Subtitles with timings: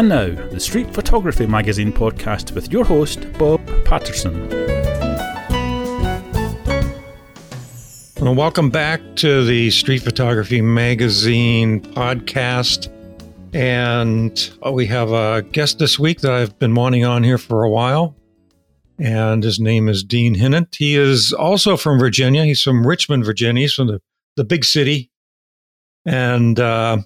[0.00, 4.48] And now, the Street Photography Magazine podcast with your host, Bob Patterson.
[8.18, 12.88] Well, welcome back to the Street Photography Magazine podcast.
[13.52, 17.62] And uh, we have a guest this week that I've been wanting on here for
[17.62, 18.16] a while.
[18.98, 20.76] And his name is Dean Hinnant.
[20.76, 22.46] He is also from Virginia.
[22.46, 23.64] He's from Richmond, Virginia.
[23.64, 24.00] He's from the,
[24.36, 25.10] the big city.
[26.06, 27.02] And uh,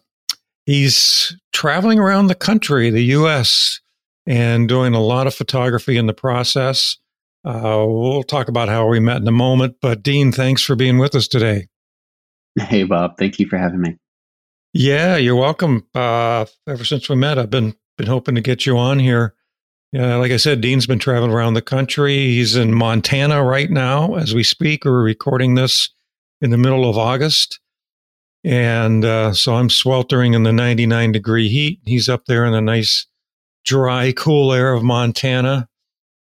[0.67, 3.81] he's traveling around the country, the U.S.,
[4.27, 6.97] and doing a lot of photography in the process.
[7.45, 9.77] Uh, we'll talk about how we met in a moment.
[9.83, 11.69] But Dean, thanks for being with us today.
[12.59, 13.19] Hey, Bob.
[13.19, 13.99] Thank you for having me.
[14.73, 15.87] Yeah, you're welcome.
[15.95, 19.35] Uh, ever since we met, I've been been hoping to get you on here.
[19.93, 22.17] Yeah, like I said, Dean's been traveling around the country.
[22.17, 24.85] He's in Montana right now as we speak.
[24.85, 25.91] We're recording this
[26.41, 27.61] in the middle of August.
[28.45, 31.81] And uh, so I'm sweltering in the 99 degree heat.
[31.85, 33.07] He's up there in the nice,
[33.65, 35.69] dry, cool air of Montana,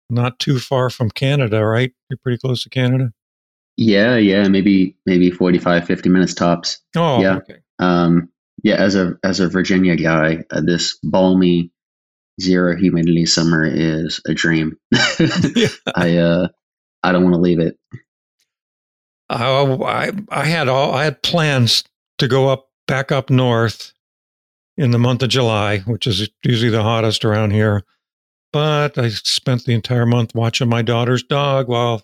[0.09, 1.93] not too far from Canada, right?
[2.09, 3.13] You're pretty close to Canada.
[3.77, 6.81] Yeah, yeah, maybe maybe 45, 50 minutes tops.
[6.95, 7.37] Oh, yeah.
[7.37, 7.59] okay.
[7.79, 8.29] Um,
[8.63, 11.71] yeah, as a as a Virginia guy, uh, this balmy
[12.39, 14.77] zero humidity summer is a dream.
[15.95, 16.47] I uh,
[17.01, 17.77] I don't want to leave it.
[19.29, 21.85] Oh, I I had all I had plans
[22.21, 23.93] to go up back up north
[24.77, 27.83] in the month of July, which is usually the hottest around here.
[28.53, 32.03] But I spent the entire month watching my daughter's dog while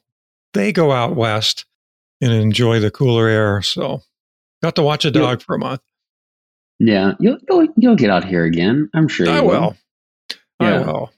[0.54, 1.66] they go out west
[2.22, 3.62] and enjoy the cooler air.
[3.62, 4.02] So
[4.62, 5.82] got to watch a dog You'll, for a month.
[6.80, 8.90] Yeah, you'll, you'll you'll get out here again.
[8.94, 9.30] I'm sure.
[9.30, 9.78] I you will.
[10.60, 10.80] I Yeah.
[10.86, 11.12] will.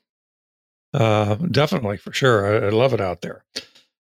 [0.94, 2.64] Uh, definitely for sure.
[2.64, 3.44] I, I love it out there.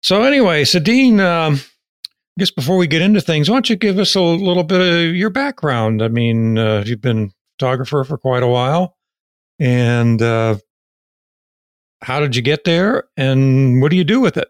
[0.03, 1.61] So anyway, Sadine, um,
[2.37, 4.81] I guess before we get into things, why don't you give us a little bit
[4.81, 6.03] of your background?
[6.03, 8.97] I mean, uh, you've been a photographer for quite a while,
[9.59, 10.57] and uh,
[12.03, 14.49] how did you get there, and what do you do with it?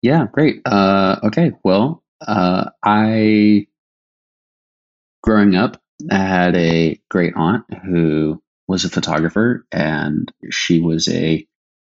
[0.00, 0.62] Yeah, great.
[0.64, 3.66] Uh, okay, well, uh, I
[5.22, 11.46] growing up I had a great aunt who was a photographer, and she was a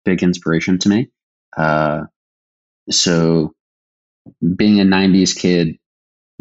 [0.05, 1.09] big inspiration to me.
[1.55, 2.03] Uh,
[2.89, 3.53] so,
[4.57, 5.77] being a '90s kid,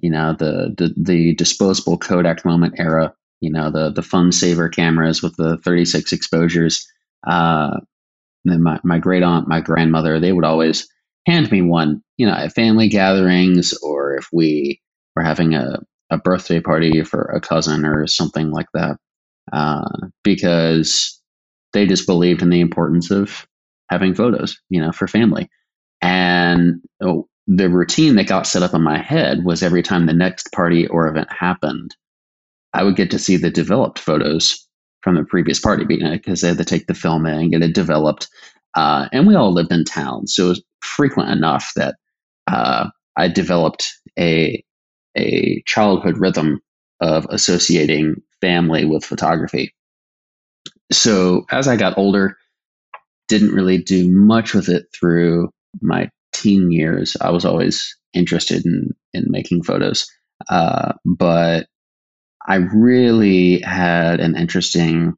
[0.03, 4.69] you know, the the, the disposable Kodak moment era, you know, the the fun saver
[4.69, 6.87] cameras with the 36 exposures.
[7.27, 7.71] Uh,
[8.47, 10.89] then my my great aunt, my grandmother, they would always
[11.29, 14.83] hand me one, you know, at family gatherings or if we
[15.17, 15.81] were having a,
[16.11, 18.99] a birthday party for a cousin or something like that,
[19.53, 19.89] uh,
[20.25, 21.21] because
[21.75, 23.47] they just believed in the importance of
[23.91, 25.51] having photos, you know, for family.
[26.03, 30.13] And oh, the routine that got set up in my head was every time the
[30.13, 31.95] next party or event happened,
[32.73, 34.67] I would get to see the developed photos
[35.03, 37.75] from the previous party because they had to take the film in and get it
[37.75, 38.29] developed.
[38.77, 41.97] Uh, and we all lived in town, so it was frequent enough that
[42.47, 44.63] uh, I developed a
[45.17, 46.61] a childhood rhythm
[47.01, 49.75] of associating family with photography.
[50.93, 52.37] So as I got older,
[53.29, 55.51] didn't really do much with it through
[55.81, 57.17] my teen years.
[57.21, 60.11] I was always interested in in making photos,
[60.49, 61.67] uh, but
[62.47, 65.15] I really had an interesting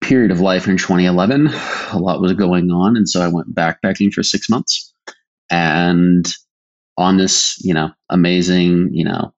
[0.00, 1.48] period of life in 2011.
[1.92, 4.92] A lot was going on, and so I went backpacking for six months.
[5.50, 6.26] And
[6.96, 9.32] on this, you know, amazing, you know,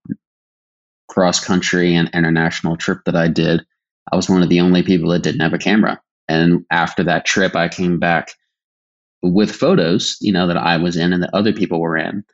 [1.09, 3.65] cross country and international trip that I did,
[4.13, 6.01] I was one of the only people that didn't have a camera.
[6.29, 8.33] And after that trip, I came back
[9.23, 12.25] with photos, you know, that I was in and that other people were in,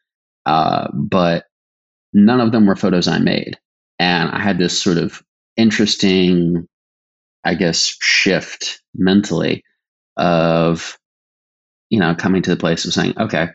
[0.46, 1.44] uh, but
[2.12, 3.58] none of them were photos I made.
[3.98, 5.22] And I had this sort of
[5.56, 6.66] interesting,
[7.44, 9.64] I guess, shift mentally
[10.16, 10.98] of,
[11.90, 13.48] you know, coming to the place of saying, okay,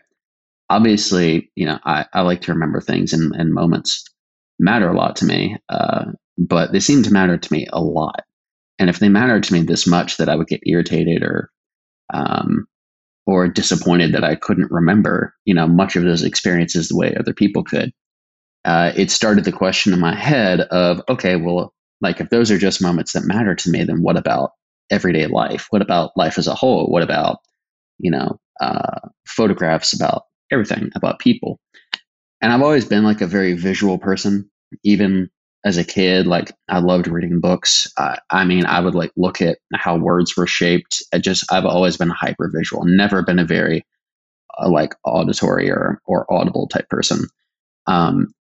[0.70, 4.04] obviously, you know, I, I like to remember things and, and moments
[4.58, 6.06] matter a lot to me, uh,
[6.38, 8.24] but they seem to matter to me a lot.
[8.78, 11.50] And if they mattered to me this much that I would get irritated or,
[12.12, 12.66] um,
[13.26, 17.32] or disappointed that I couldn't remember, you know, much of those experiences the way other
[17.32, 17.92] people could,
[18.64, 22.58] uh, it started the question in my head of, okay, well, like if those are
[22.58, 24.50] just moments that matter to me, then what about
[24.90, 25.66] everyday life?
[25.70, 26.86] What about life as a whole?
[26.90, 27.38] What about,
[27.98, 31.60] you know, uh, photographs about everything, about people?
[32.40, 34.50] And I've always been like a very visual person,
[34.82, 35.30] even
[35.64, 36.26] as a kid.
[36.26, 37.90] Like I loved reading books.
[37.98, 41.02] I, I mean, I would like look at how words were shaped.
[41.12, 43.84] I just, I've always been hyper visual, never been a very
[44.58, 47.26] uh, like auditory or, or audible type person.
[47.86, 48.34] Um,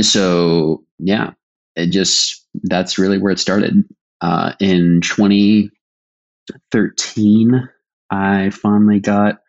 [0.00, 1.32] so yeah,
[1.76, 3.84] it just, that's really where it started.
[4.20, 5.72] uh, in 2013,
[8.10, 9.40] I finally got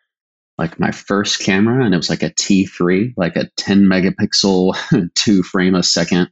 [0.62, 5.42] like my first camera, and it was like a T3, like a 10 megapixel, two
[5.42, 6.30] frame a second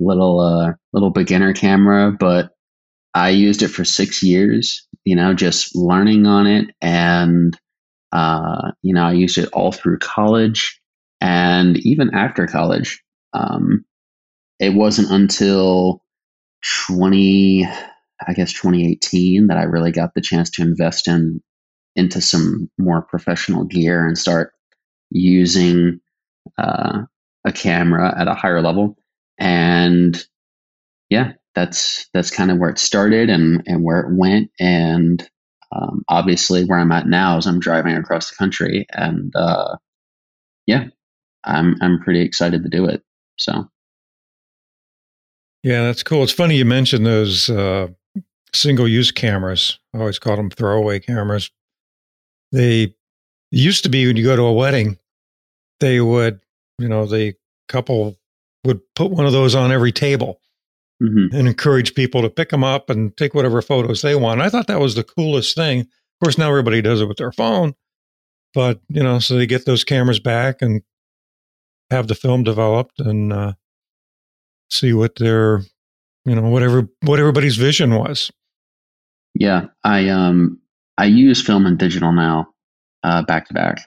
[0.00, 2.10] little uh, little beginner camera.
[2.10, 2.50] But
[3.14, 7.56] I used it for six years, you know, just learning on it, and
[8.10, 10.80] uh, you know, I used it all through college
[11.20, 13.00] and even after college.
[13.32, 13.84] Um,
[14.58, 16.02] it wasn't until
[16.88, 17.64] 20
[18.26, 21.40] i guess 2018 that i really got the chance to invest in
[21.96, 24.52] into some more professional gear and start
[25.10, 26.00] using
[26.58, 27.02] uh,
[27.44, 28.96] a camera at a higher level
[29.38, 30.24] and
[31.08, 35.28] yeah that's that's kind of where it started and and where it went and
[35.72, 39.76] um, obviously where i'm at now is i'm driving across the country and uh,
[40.66, 40.86] yeah
[41.44, 43.02] i'm i'm pretty excited to do it
[43.36, 43.68] so
[45.62, 46.22] yeah, that's cool.
[46.22, 47.88] It's funny you mentioned those uh,
[48.54, 49.78] single use cameras.
[49.94, 51.50] I always call them throwaway cameras.
[52.52, 52.94] They
[53.50, 54.98] used to be when you go to a wedding,
[55.80, 56.40] they would,
[56.78, 57.34] you know, the
[57.68, 58.16] couple
[58.64, 60.40] would put one of those on every table
[61.02, 61.34] mm-hmm.
[61.34, 64.40] and encourage people to pick them up and take whatever photos they want.
[64.40, 65.80] I thought that was the coolest thing.
[65.80, 67.74] Of course, now everybody does it with their phone,
[68.54, 70.82] but you know, so they get those cameras back and
[71.90, 73.52] have the film developed and uh,
[74.70, 75.62] see what their
[76.24, 78.30] you know whatever what everybody's vision was
[79.34, 80.60] yeah i um
[80.98, 82.48] i use film and digital now
[83.04, 83.82] uh back to back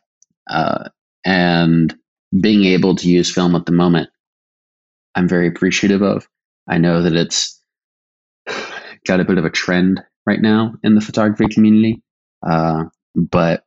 [0.50, 0.90] uh
[1.25, 1.96] and
[2.42, 4.10] being able to use film at the moment
[5.16, 6.28] i'm very appreciative of.
[6.68, 7.62] I know that it's
[9.08, 12.02] got a bit of a trend right now in the photography community
[12.48, 12.86] uh
[13.16, 13.63] but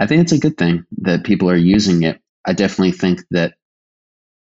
[0.00, 2.20] i think it's a good thing that people are using it.
[2.46, 3.54] I definitely think that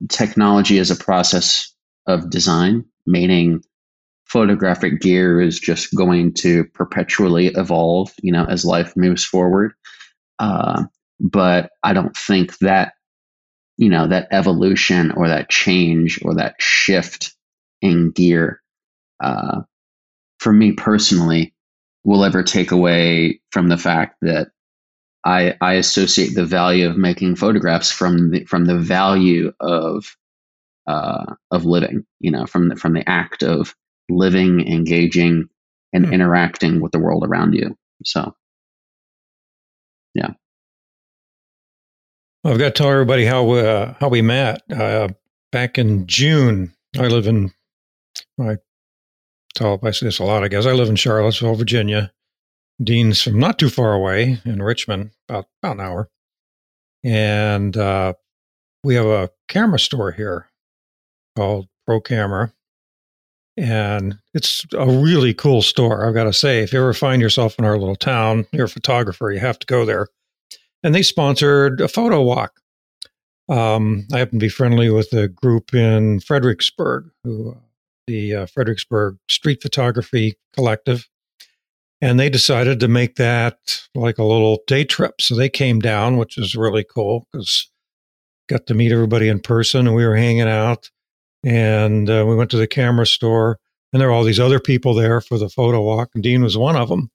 [0.10, 1.74] technology is a process
[2.08, 3.64] of design, meaning
[4.30, 9.74] photographic gear is just going to perpetually evolve, you know, as life moves forward.
[10.38, 10.84] Uh,
[11.20, 12.94] but I don't think that,
[13.78, 17.34] you know, that evolution or that change or that shift
[17.82, 18.62] in gear,
[19.22, 19.62] uh,
[20.40, 21.54] for me personally,
[22.04, 24.50] will ever take away from the fact that
[25.26, 30.16] I, I associate the value of making photographs from the, from the value of
[30.88, 33.76] uh, of living, you know, from the, from the act of
[34.10, 35.50] living, engaging,
[35.94, 36.14] and hmm.
[36.14, 37.78] interacting with the world around you.
[38.04, 38.36] So,
[40.14, 40.32] yeah.
[42.44, 45.10] Well, I've got to tell everybody how uh, how we met uh,
[45.52, 46.74] back in June.
[46.98, 47.52] I live in
[48.40, 48.58] I
[49.56, 50.44] tell I say this a lot.
[50.44, 52.12] I guess I live in Charlottesville, Virginia.
[52.82, 56.10] Dean's from not too far away in Richmond, about about an hour,
[57.04, 58.14] and uh,
[58.84, 60.50] we have a camera store here
[61.36, 62.54] called Pro Camera.
[63.60, 66.64] And it's a really cool store, I've got to say.
[66.64, 69.68] If you ever find yourself in our little town, you're a photographer, you have to
[69.68, 70.08] go there.
[70.82, 72.62] And they sponsored a photo walk.
[73.50, 77.58] Um, I happen to be friendly with a group in Fredericksburg, who,
[78.08, 81.10] the uh, Fredericksburg Street Photography Collective.
[82.00, 85.20] And they decided to make that like a little day trip.
[85.20, 87.70] So they came down, which was really cool because
[88.48, 90.90] got to meet everybody in person and we were hanging out
[91.44, 93.60] and uh, we went to the camera store
[93.92, 96.10] and there were all these other people there for the photo walk.
[96.14, 97.10] And dean was one of them.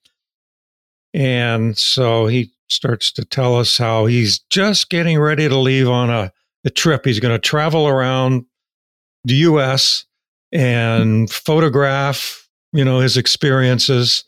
[1.13, 6.11] And so he starts to tell us how he's just getting ready to leave on
[6.11, 6.33] a,
[6.65, 7.05] a trip.
[7.05, 8.47] He's going to travel around
[9.25, 10.05] the us
[10.53, 12.45] and photograph
[12.75, 14.25] you know his experiences.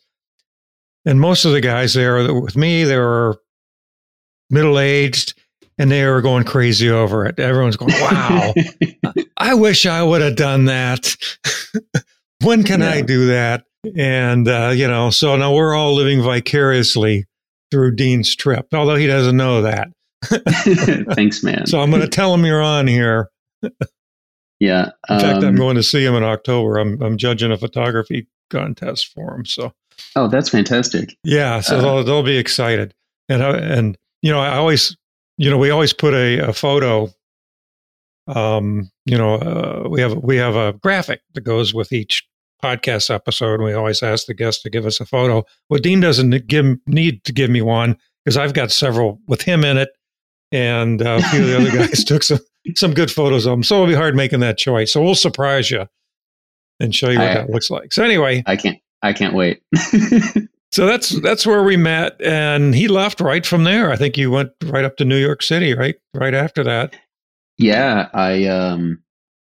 [1.05, 3.37] And most of the guys there with me they were
[4.49, 5.36] middle aged
[5.77, 7.39] and they were going crazy over it.
[7.39, 8.53] Everyone's going, "Wow,
[9.37, 11.15] I wish I would have done that.
[12.43, 12.89] when can yeah.
[12.89, 13.63] I do that?"
[13.95, 17.25] And uh, you know, so now we're all living vicariously
[17.71, 19.89] through Dean's trip, although he doesn't know that.
[21.15, 21.67] Thanks, man.
[21.67, 23.29] So I'm going to tell him you're on here.
[24.59, 24.91] yeah.
[25.09, 26.77] In fact, I'm um, going to see him in October.
[26.77, 29.45] I'm I'm judging a photography contest for him.
[29.45, 29.73] So.
[30.15, 31.15] Oh, that's fantastic.
[31.23, 32.93] Yeah, so uh, they'll, they'll be excited,
[33.29, 34.95] and I, and you know, I always
[35.37, 37.09] you know, we always put a, a photo.
[38.27, 42.27] Um, you know, uh, we have we have a graphic that goes with each
[42.61, 45.45] podcast episode, and we always ask the guest to give us a photo.
[45.69, 49.63] Well, Dean doesn't give need to give me one because I've got several with him
[49.63, 49.89] in it,
[50.51, 52.39] and uh, a few of the other guys took some
[52.75, 53.63] some good photos of him.
[53.63, 54.91] So it'll be hard making that choice.
[54.91, 55.87] So we'll surprise you
[56.79, 57.93] and show you what I, that looks like.
[57.93, 59.61] So anyway, I can't I can't wait.
[60.71, 63.91] So that's that's where we met, and he left right from there.
[63.91, 65.95] I think you went right up to New York City, right?
[66.13, 66.95] Right after that.
[67.57, 69.01] Yeah, I um,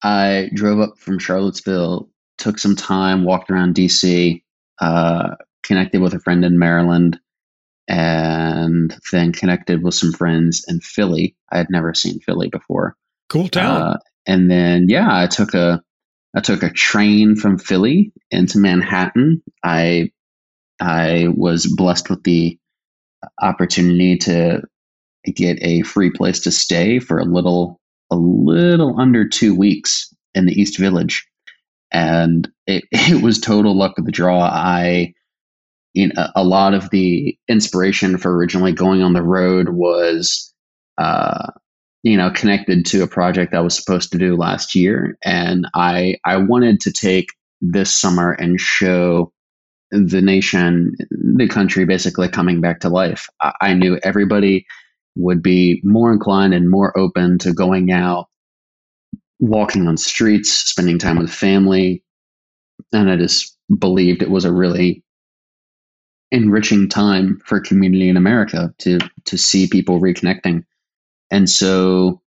[0.03, 4.43] I drove up from Charlottesville took some time, walked around DC,
[4.81, 7.19] uh, connected with a friend in Maryland,
[7.89, 11.37] and then connected with some friends in Philly.
[11.53, 12.97] I had never seen Philly before.
[13.29, 13.83] Cool town.
[13.83, 15.83] Uh, and then yeah, I took a
[16.37, 19.43] I took a train from Philly into Manhattan.
[19.65, 20.11] I
[20.81, 22.59] I was blessed with the
[23.43, 24.63] opportunity to
[25.35, 27.81] get a free place to stay for a little
[28.11, 31.27] a little under two weeks in the East Village,
[31.91, 34.43] and it, it was total luck of the draw.
[34.43, 35.15] I
[35.95, 40.55] you know, a lot of the inspiration for originally going on the road was
[40.99, 41.51] uh,
[42.03, 46.17] you know connected to a project I was supposed to do last year, and I
[46.25, 47.29] I wanted to take
[47.61, 49.33] this summer and show
[49.91, 53.29] the nation, the country, basically coming back to life.
[53.41, 54.67] I, I knew everybody
[55.17, 58.29] would be more inclined and more open to going out,
[59.41, 62.03] walking on streets, spending time with family,
[62.93, 65.03] and I just believed it was a really
[66.31, 70.65] enriching time for community in America to to see people reconnecting.
[71.31, 72.23] And so,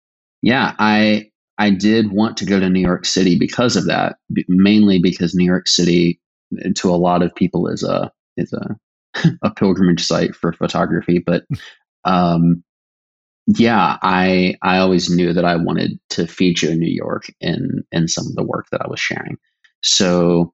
[0.42, 4.16] yeah, I I did want to go to New York City because of that,
[4.48, 6.20] mainly because New York City,
[6.76, 8.76] to a lot of people, is a is a
[9.42, 11.18] a pilgrimage site for photography.
[11.24, 11.44] But
[12.04, 12.62] um,
[13.46, 18.26] yeah, I I always knew that I wanted to feature New York in in some
[18.26, 19.38] of the work that I was sharing.
[19.82, 20.52] So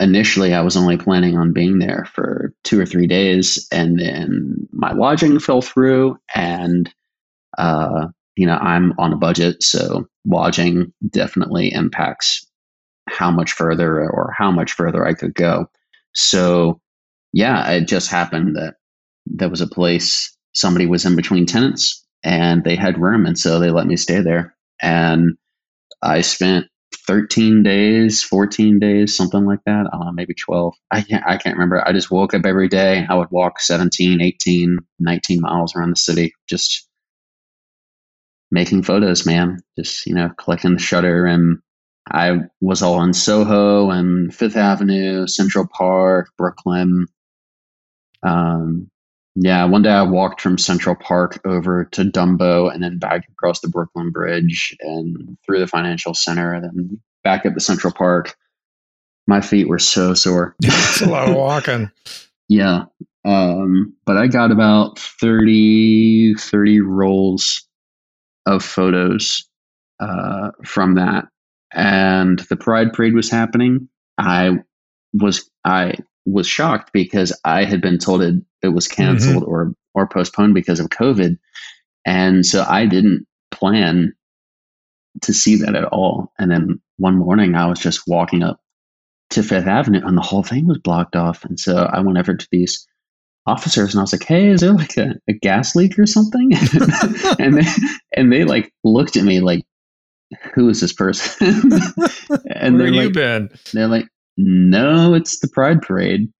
[0.00, 4.66] initially I was only planning on being there for two or three days, and then
[4.72, 6.92] my lodging fell through, and
[7.58, 12.46] uh, you know I'm on a budget, so lodging definitely impacts
[13.08, 15.70] how much further or how much further I could go.
[16.14, 16.80] So
[17.32, 18.74] yeah, it just happened that
[19.26, 23.58] there was a place somebody was in between tenants and they had room, and so
[23.58, 25.36] they let me stay there, and
[26.02, 26.66] I spent
[27.06, 29.86] 13 days, 14 days, something like that.
[30.14, 30.74] Maybe 12.
[30.90, 31.82] I can't, I can't remember.
[31.86, 33.04] I just woke up every day.
[33.08, 36.86] I would walk 17, 18, 19 miles around the city, just
[38.52, 39.58] making photos, man.
[39.76, 41.26] Just, you know, clicking the shutter.
[41.26, 41.58] And
[42.10, 47.06] I was all in Soho and Fifth Avenue, Central Park, Brooklyn.
[48.22, 48.90] Um,
[49.34, 53.60] yeah, one day I walked from Central Park over to Dumbo and then back across
[53.60, 58.36] the Brooklyn Bridge and through the financial center, and then back up to Central Park.
[59.26, 60.56] My feet were so sore.
[60.62, 61.90] it's a lot of walking.
[62.48, 62.84] yeah.
[63.24, 67.66] Um, but I got about 30, 30 rolls
[68.46, 69.48] of photos
[70.00, 71.28] uh, from that.
[71.74, 73.88] And the Pride Parade was happening.
[74.18, 74.58] I
[75.14, 79.50] was I was shocked because I had been told it, it was canceled mm-hmm.
[79.50, 81.38] or or postponed because of COVID,
[82.06, 84.12] and so I didn't plan
[85.22, 86.32] to see that at all.
[86.38, 88.60] And then one morning, I was just walking up
[89.30, 91.44] to Fifth Avenue, and the whole thing was blocked off.
[91.44, 92.86] And so I went over to these
[93.46, 96.52] officers, and I was like, "Hey, is there like a, a gas leak or something?"
[97.38, 97.66] and they
[98.16, 99.64] and they like looked at me like,
[100.54, 101.46] "Who is this person?"
[102.46, 103.50] and Where have like, you been?
[103.72, 106.32] They're like, no, it's the Pride Parade.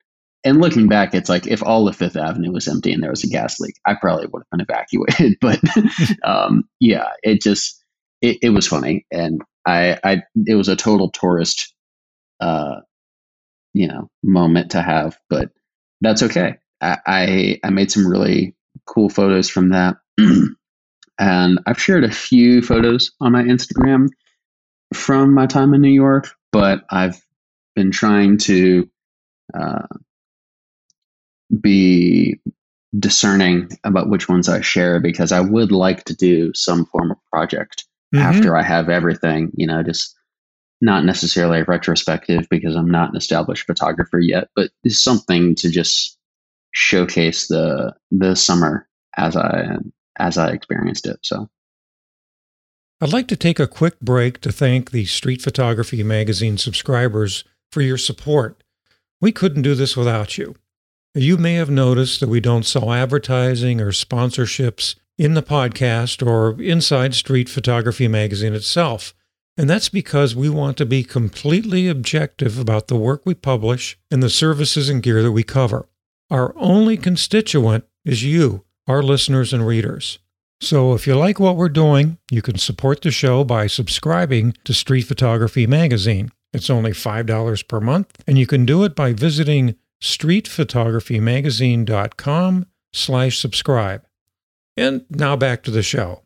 [0.45, 3.23] And looking back, it's like if all of Fifth Avenue was empty and there was
[3.23, 5.39] a gas leak, I probably would have been evacuated.
[5.41, 5.61] But
[6.25, 7.83] um, yeah, it just
[8.21, 11.73] it, it, was funny, and I, I it was a total tourist,
[12.41, 12.81] uh,
[13.73, 15.17] you know, moment to have.
[15.31, 15.51] But
[16.01, 16.57] that's okay.
[16.81, 19.97] I I, I made some really cool photos from that,
[21.23, 24.09] and I've shared a few photos on my Instagram
[24.93, 27.25] from my time in New York, but I've
[27.77, 28.91] been trying to
[29.55, 29.87] uh,
[31.61, 32.41] be
[32.99, 37.19] discerning about which ones I share because I would like to do some form of
[37.33, 38.25] project mm-hmm.
[38.25, 40.13] after I have everything, you know, just
[40.81, 45.71] not necessarily a retrospective because I'm not an established photographer yet, but it's something to
[45.71, 46.19] just
[46.73, 49.77] showcase the the summer as I
[50.19, 51.19] as I experienced it.
[51.23, 51.49] So
[53.01, 57.81] I'd like to take a quick break to thank the Street Photography Magazine subscribers for
[57.81, 58.63] your support.
[59.21, 60.55] We couldn't do this without you.
[61.15, 66.61] You may have noticed that we don't sell advertising or sponsorships in the podcast or
[66.63, 69.15] inside Street Photography Magazine itself.
[69.57, 74.23] And that's because we want to be completely objective about the work we publish and
[74.23, 75.87] the services and gear that we cover.
[76.31, 80.21] Our only constituent is you, our listeners and readers.
[80.61, 84.73] So if you like what we're doing, you can support the show by subscribing to
[84.73, 86.31] Street Photography Magazine.
[86.53, 94.05] It's only $5 per month, and you can do it by visiting streetphotographymagazine.com slash subscribe.
[94.77, 96.23] And now back to the show.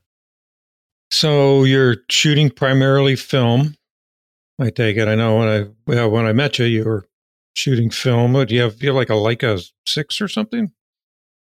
[1.10, 3.76] So you're shooting primarily film.
[4.60, 5.08] I take it.
[5.08, 7.06] I know when I well, when I met you, you were
[7.54, 8.32] shooting film.
[8.44, 10.72] Do you have you have like a Leica six or something?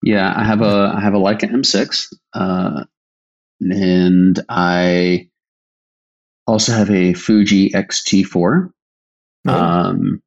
[0.05, 2.85] Yeah, I have a I have a Leica M6, uh,
[3.61, 5.29] and I
[6.47, 8.71] also have a Fuji X-T4.
[9.47, 9.55] Oh.
[9.55, 10.23] Um,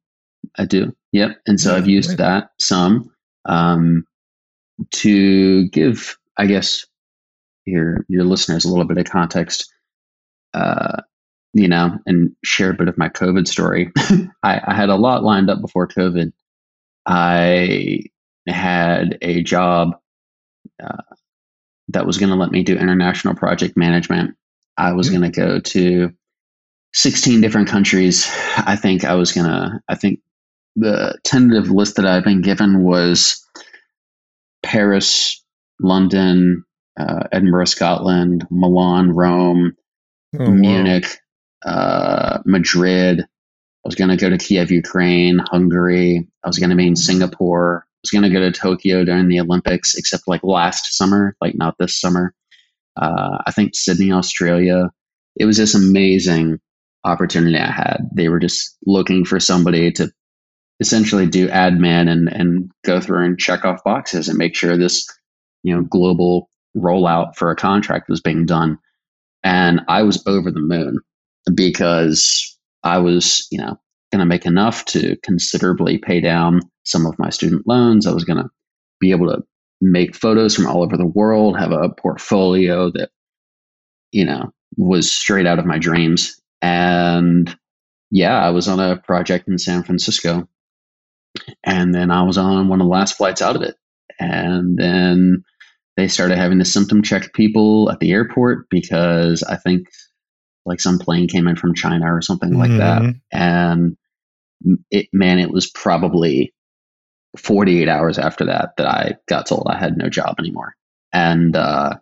[0.58, 0.92] I do.
[1.12, 1.38] Yep.
[1.46, 2.18] And so Yeah, I've used great.
[2.18, 3.10] that some
[3.44, 4.04] um,
[4.94, 6.84] to give, I guess,
[7.64, 9.72] your your listeners a little bit of context.
[10.54, 11.02] Uh,
[11.54, 13.92] you know, and share a bit of my COVID story.
[14.42, 16.32] I, I had a lot lined up before COVID.
[17.06, 18.00] I
[18.48, 19.90] had a job
[20.82, 21.02] uh,
[21.88, 24.36] that was going to let me do international project management.
[24.76, 25.18] I was Yeah.
[25.18, 26.12] going to go to
[26.94, 28.26] 16 different countries.
[28.56, 30.20] I think I was going to, I think
[30.76, 33.44] the tentative list that I've been given was
[34.62, 35.42] Paris,
[35.80, 36.64] London,
[36.98, 39.74] uh, Edinburgh, Scotland, Milan, Rome,
[40.38, 40.50] Oh, wow.
[40.50, 41.06] Munich,
[41.64, 43.20] uh, Madrid.
[43.22, 43.24] I
[43.84, 46.28] was going to go to Kiev, Ukraine, Hungary.
[46.44, 47.86] I was going to be in Singapore.
[48.04, 51.74] Was going to go to Tokyo during the Olympics, except like last summer, like not
[51.78, 52.32] this summer.
[52.96, 54.90] Uh, I think Sydney, Australia.
[55.36, 56.60] It was this amazing
[57.04, 58.08] opportunity I had.
[58.12, 60.12] They were just looking for somebody to
[60.80, 65.06] essentially do admin and, and go through and check off boxes and make sure this,
[65.62, 68.78] you know, global rollout for a contract was being done.
[69.42, 71.00] And I was over the moon
[71.54, 73.78] because I was, you know,
[74.12, 78.06] going to make enough to considerably pay down some of my student loans.
[78.06, 78.48] I was going to
[79.00, 79.42] be able to
[79.80, 83.10] make photos from all over the world, have a portfolio that,
[84.10, 86.40] you know, was straight out of my dreams.
[86.62, 87.54] And
[88.10, 90.48] yeah, I was on a project in San Francisco.
[91.62, 93.76] And then I was on one of the last flights out of it.
[94.18, 95.44] And then
[95.96, 99.88] they started having to symptom check people at the airport because I think
[100.68, 103.02] like some plane came in from China or something like that.
[103.02, 103.20] Mhm.
[103.32, 103.96] And
[104.90, 106.52] it, man, it was probably
[107.36, 110.74] 48 hours after that that I got told I had no job anymore.
[111.12, 111.94] And uh,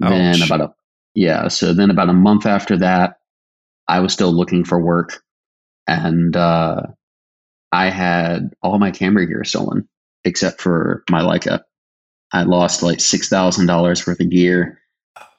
[0.00, 0.74] then about a
[1.14, 3.16] yeah, so then about a month after that,
[3.88, 5.22] I was still looking for work,
[5.86, 6.82] and uh,
[7.72, 9.88] I had all my camera gear stolen
[10.24, 11.62] except for my Leica.
[12.32, 14.77] I lost like six thousand dollars worth of gear.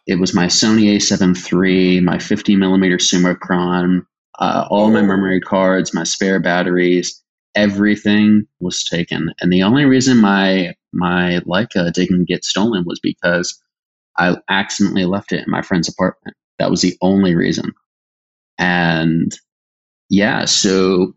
[0.09, 4.01] It was my Sony A7 III, my 50 millimeter Summicron,
[4.39, 9.29] uh, all my memory cards, my spare batteries, everything was taken.
[9.39, 13.61] And the only reason my my Leica didn't get stolen was because
[14.17, 16.35] I accidentally left it in my friend's apartment.
[16.57, 17.71] That was the only reason.
[18.57, 19.31] And
[20.09, 21.13] yeah, so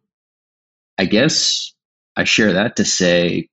[0.98, 1.72] I guess
[2.14, 3.48] I share that to say,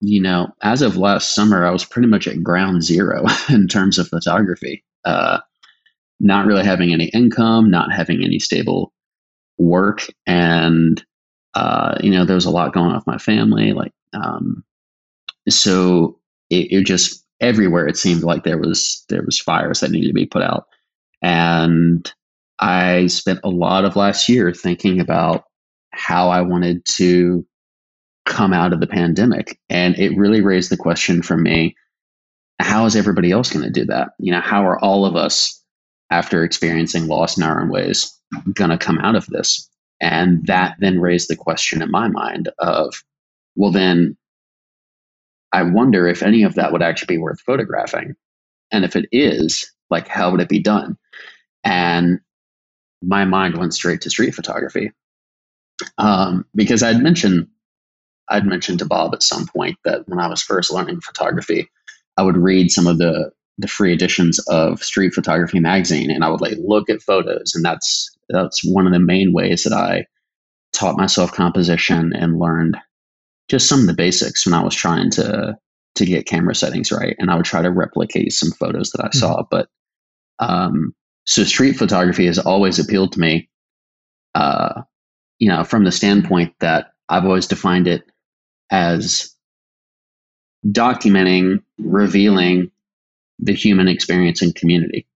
[0.00, 3.98] you know, as of last summer, I was pretty much at ground zero in terms
[3.98, 4.84] of photography.
[5.04, 5.38] Uh,
[6.18, 8.92] not really having any income, not having any stable
[9.58, 11.02] work, and
[11.54, 13.72] uh, you know, there was a lot going on with my family.
[13.72, 14.64] Like, um,
[15.48, 16.18] so
[16.50, 20.14] it, it just everywhere it seemed like there was there was fires that needed to
[20.14, 20.66] be put out,
[21.22, 22.10] and
[22.58, 25.44] I spent a lot of last year thinking about
[25.92, 27.46] how I wanted to
[28.26, 29.58] come out of the pandemic.
[29.68, 31.74] And it really raised the question for me
[32.60, 34.10] how is everybody else going to do that?
[34.18, 35.62] You know, how are all of us,
[36.10, 38.14] after experiencing loss in our own ways,
[38.52, 39.68] going to come out of this?
[40.00, 43.02] And that then raised the question in my mind of,
[43.56, 44.16] well, then
[45.52, 48.14] I wonder if any of that would actually be worth photographing.
[48.72, 50.96] And if it is, like, how would it be done?
[51.64, 52.20] And
[53.02, 54.92] my mind went straight to street photography
[55.98, 57.48] um, because I'd mentioned
[58.30, 61.68] I'd mentioned to Bob at some point that when I was first learning photography,
[62.16, 66.30] I would read some of the the free editions of Street Photography magazine, and I
[66.30, 70.06] would like look at photos, and that's that's one of the main ways that I
[70.72, 72.76] taught myself composition and learned
[73.48, 75.56] just some of the basics when I was trying to
[75.96, 79.10] to get camera settings right, and I would try to replicate some photos that I
[79.10, 79.42] saw.
[79.50, 79.68] But
[80.38, 80.94] um,
[81.26, 83.48] so street photography has always appealed to me,
[84.34, 84.82] uh,
[85.38, 88.04] you know, from the standpoint that I've always defined it
[88.70, 89.34] as
[90.66, 92.70] documenting, revealing
[93.38, 95.06] the human experience and community.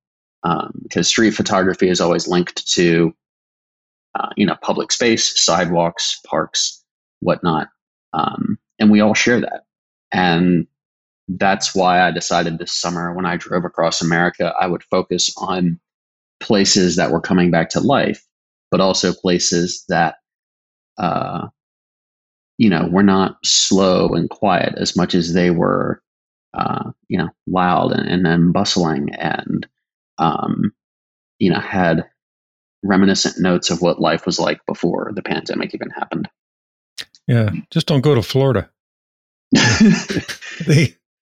[0.43, 3.15] Um, because street photography is always linked to,
[4.15, 6.85] uh, you know, public space, sidewalks, parks,
[7.21, 7.69] whatnot,
[8.13, 9.65] um, and we all share that.
[10.13, 10.67] And
[11.29, 15.81] that's why I decided this summer when I drove across America, I would focus on
[16.41, 18.23] places that were coming back to life,
[18.71, 20.17] but also places that
[20.99, 21.49] uh,
[22.59, 26.03] you know, were not slow and quiet as much as they were,
[26.55, 29.67] uh, you know, loud and, and then bustling and,
[30.19, 30.73] um,
[31.39, 32.05] you know, had
[32.85, 36.29] reminiscent notes of what life was like before the pandemic even happened.
[37.27, 38.71] Yeah, just don't go to Florida.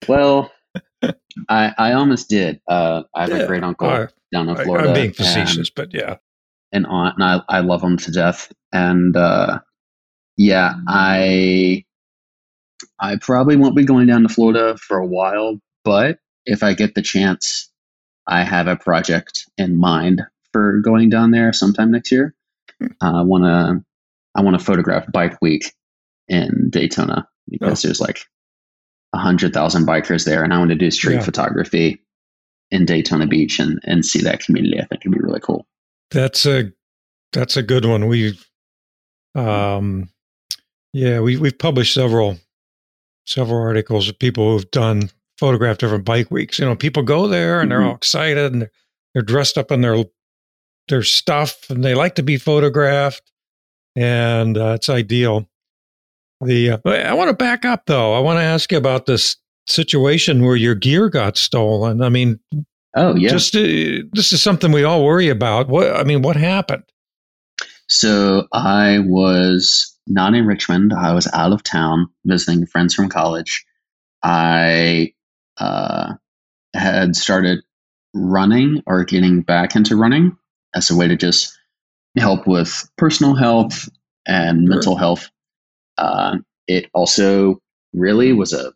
[0.08, 0.50] well,
[1.48, 2.60] I I almost did.
[2.68, 4.88] Uh, I have Yeah, a great uncle I- down in Florida.
[4.88, 6.16] I, am being and- facetious, but yeah.
[6.72, 8.52] an aunt, and I, I love them to death.
[8.72, 9.60] And uh,
[10.36, 11.84] yeah, I
[12.98, 16.94] I probably won't be going down to Florida for a while, but if I get
[16.94, 17.70] the chance,
[18.26, 22.34] I have a project in mind for going down there sometime next year.
[23.00, 23.84] I want to
[24.34, 25.72] I want to photograph Bike Week
[26.28, 28.20] in Daytona because there's like
[29.12, 31.22] a hundred thousand bikers there, and I want to do street Yeah.
[31.22, 32.02] photography
[32.70, 34.78] in Daytona Beach and and see that community.
[34.78, 35.66] I think it'd be really cool.
[36.10, 36.72] That's a
[37.32, 38.06] that's a good one.
[38.08, 38.38] We
[39.34, 40.08] um
[40.92, 42.38] yeah, we we've published several
[43.26, 46.58] several articles of people who've done photographed different bike weeks.
[46.58, 48.70] You know, people go there and they're all excited and they're,
[49.14, 50.04] they're dressed up in their
[50.88, 53.30] their stuff and they like to be photographed
[53.96, 55.48] and uh, it's ideal.
[56.40, 58.14] The uh, I want to back up though.
[58.14, 59.36] I want to ask you about this
[59.68, 62.02] situation where your gear got stolen.
[62.02, 62.40] I mean,
[62.94, 63.30] Oh yeah.
[63.30, 63.60] just uh,
[64.12, 65.68] this is something we all worry about.
[65.68, 66.84] What I mean, what happened?
[67.88, 70.92] So I was not in Richmond.
[70.92, 73.64] I was out of town visiting friends from college.
[74.22, 75.12] I
[75.58, 76.14] uh,
[76.74, 77.60] had started
[78.14, 80.36] running or getting back into running
[80.74, 81.56] as a way to just
[82.18, 83.88] help with personal health
[84.26, 84.68] and Sure.
[84.68, 85.30] mental health.
[85.98, 86.38] Uh,
[86.68, 87.60] it also
[87.92, 88.72] really was a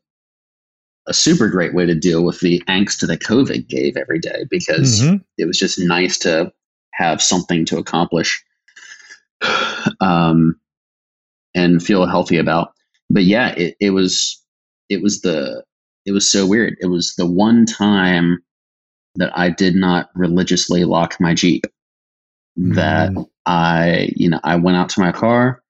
[1.09, 5.01] a super great way to deal with the angst that COVID gave every day because
[5.03, 5.23] Mhm.
[5.39, 6.53] it was just nice to
[6.95, 8.43] have something to accomplish
[10.01, 10.59] um,
[11.57, 12.73] and feel healthy about.
[13.11, 14.41] But yeah, it, it was
[14.89, 15.65] it was the
[16.05, 16.77] it was so weird.
[16.81, 18.39] It was the one time
[19.17, 21.65] that I did not religiously lock my Jeep.
[22.57, 23.27] That mm.
[23.45, 25.63] I, you know, I went out to my car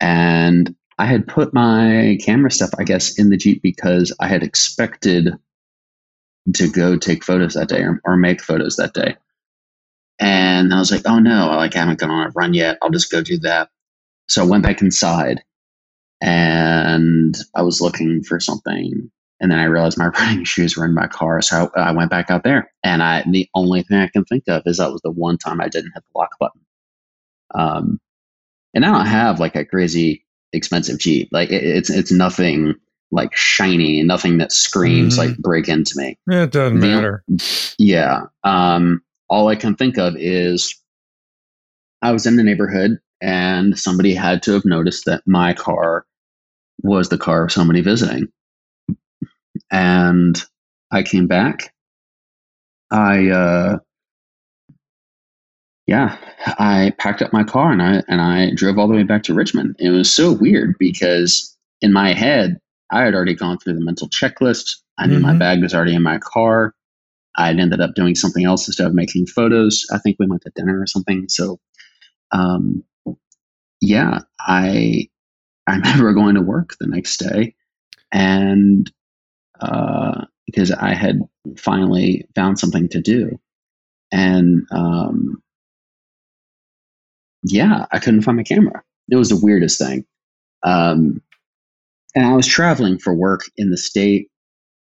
[0.00, 4.42] and I had put my camera stuff, I guess, in the Jeep because I had
[4.42, 5.32] expected
[6.54, 9.16] to go take photos that day or, or make photos that day.
[10.18, 12.78] And I was like, oh no, I like haven't gone on a run yet.
[12.82, 13.70] I'll just go do that.
[14.28, 15.42] So I went back inside
[16.20, 19.10] and I was looking for something.
[19.40, 21.40] And then I realized my running shoes were in my car.
[21.42, 22.70] So I, I went back out there.
[22.82, 25.60] And I the only thing I can think of is that was the one time
[25.60, 26.60] I didn't hit the lock button.
[27.54, 28.00] Um,
[28.74, 31.28] and I don't have like a crazy expensive Jeep.
[31.32, 32.74] Like it, it's it's nothing
[33.10, 35.18] like shiny, nothing that screams Mhm.
[35.18, 36.18] like break into me.
[36.28, 37.24] It doesn't The- matter.
[37.78, 38.24] Yeah.
[38.44, 40.74] Um, all I can think of is
[42.02, 46.04] I was in the neighborhood and somebody had to have noticed that my car
[46.82, 48.28] was the car of somebody visiting.
[49.70, 50.40] And
[50.90, 51.72] I came back.
[52.90, 53.78] I uh
[55.86, 56.18] yeah,
[56.58, 59.34] I packed up my car and I and I drove all the way back to
[59.34, 59.76] Richmond.
[59.78, 62.58] It was so weird because in my head
[62.90, 64.76] I had already gone through the mental checklist.
[64.98, 65.38] I knew my Mhm.
[65.38, 66.74] bag was already in my car.
[67.36, 69.86] I had ended up doing something else instead of making photos.
[69.92, 71.28] I think we went to dinner or something.
[71.28, 71.58] So,
[72.32, 72.84] um,
[73.80, 75.08] yeah, I
[75.66, 77.54] I remember going to work the next day,
[78.12, 78.90] and
[79.60, 81.20] uh, because I had
[81.56, 83.38] finally found something to do,
[84.12, 85.42] and um,
[87.44, 88.82] yeah, I couldn't find my camera.
[89.10, 90.04] It was the weirdest thing.
[90.62, 91.22] Um,
[92.14, 94.28] and I was traveling for work in the state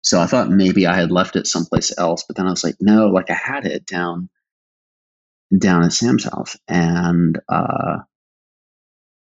[0.03, 2.75] so I thought maybe I had left it someplace else, but then I was like,
[2.81, 4.29] no, like I had it down
[5.57, 7.99] down at Sam's house, and uh,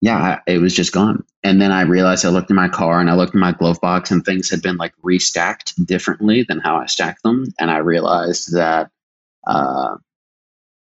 [0.01, 1.23] yeah, it was just gone.
[1.43, 3.79] And then I realized I looked in my car and I looked in my glove
[3.81, 7.77] box, and things had been like restacked differently than how I stacked them, and I
[7.77, 8.89] realized that
[9.47, 9.97] uh,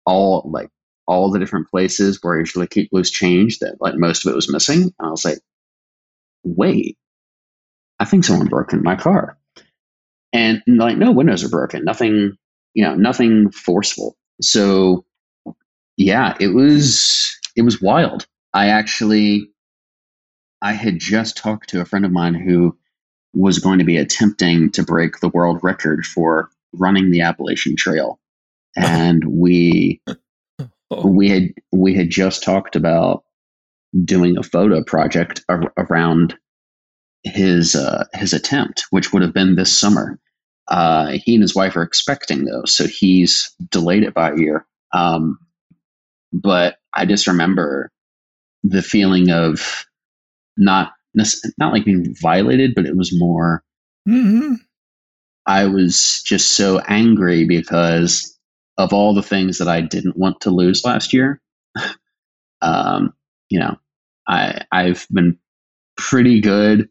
[0.06, 0.70] all like
[1.08, 4.36] all the different places where I usually keep loose change, that like most of it
[4.36, 5.40] was missing, and I was like,
[6.44, 6.98] wait,
[8.00, 9.38] I think someone broke into my car.
[10.34, 11.84] And like no windows are broken.
[11.84, 12.38] Nothing
[12.74, 14.18] you know nothing forceful.
[14.42, 15.06] So
[15.98, 19.50] yeah it was it was wild i actually
[20.62, 22.78] i had just talked to a friend of mine who
[23.34, 28.20] was going to be attempting to break the world record for running the appalachian trail
[28.76, 30.02] and we
[31.04, 33.24] we had we had just talked about
[34.06, 36.36] doing a photo project ar- around
[37.24, 40.20] his uh, his attempt, which would have been this summer.
[40.68, 44.66] Uh, he and his wife are expecting though, so he's delayed it by a year.
[44.94, 45.40] Um,
[46.32, 47.92] but I just remember
[48.63, 49.86] the feeling of
[50.58, 50.91] not
[51.58, 53.63] not like being violated, but it was more
[54.06, 54.56] hmm
[55.45, 58.38] I was just so angry because
[58.78, 61.41] of all the things that I didn't want to lose last year.
[62.62, 63.13] um,
[63.50, 63.78] you know,
[64.28, 65.38] I I've been
[65.98, 66.88] pretty good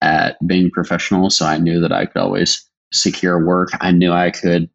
[0.00, 3.70] at being professional, so I knew that I could always secure work.
[3.80, 4.70] I knew I could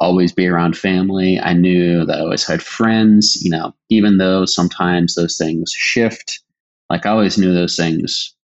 [0.00, 1.38] always be around family.
[1.38, 6.40] I knew that I always had friends, you know, even though sometimes those things shift.
[6.88, 8.34] Like I always knew those things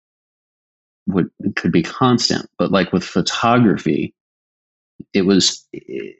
[1.08, 4.14] would could be constant, but like with photography,
[5.12, 6.16] it was it,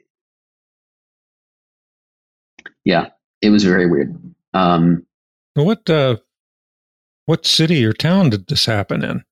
[2.83, 3.07] yeah,
[3.41, 4.19] it was very weird.
[4.53, 5.05] Um,
[5.53, 6.17] what uh,
[7.25, 9.23] what city or town did this happen in?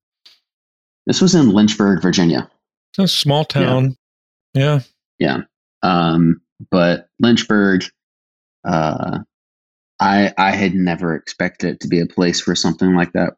[1.06, 2.50] This was in Lynchburg, Virginia.
[2.92, 3.98] It's a small town.
[4.54, 4.82] Yeah.
[5.20, 5.42] Yeah.
[5.84, 7.84] Um, but Lynchburg,
[8.68, 9.20] uh,
[10.00, 13.36] I I had never expected it to be a place where something like that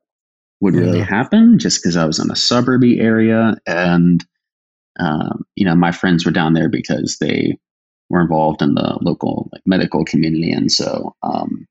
[0.60, 4.26] would really happen, just because I was in a suburby area, and
[5.00, 7.58] um, you know my friends were down there because they
[8.10, 11.67] were involved in the local like, medical community, and so um,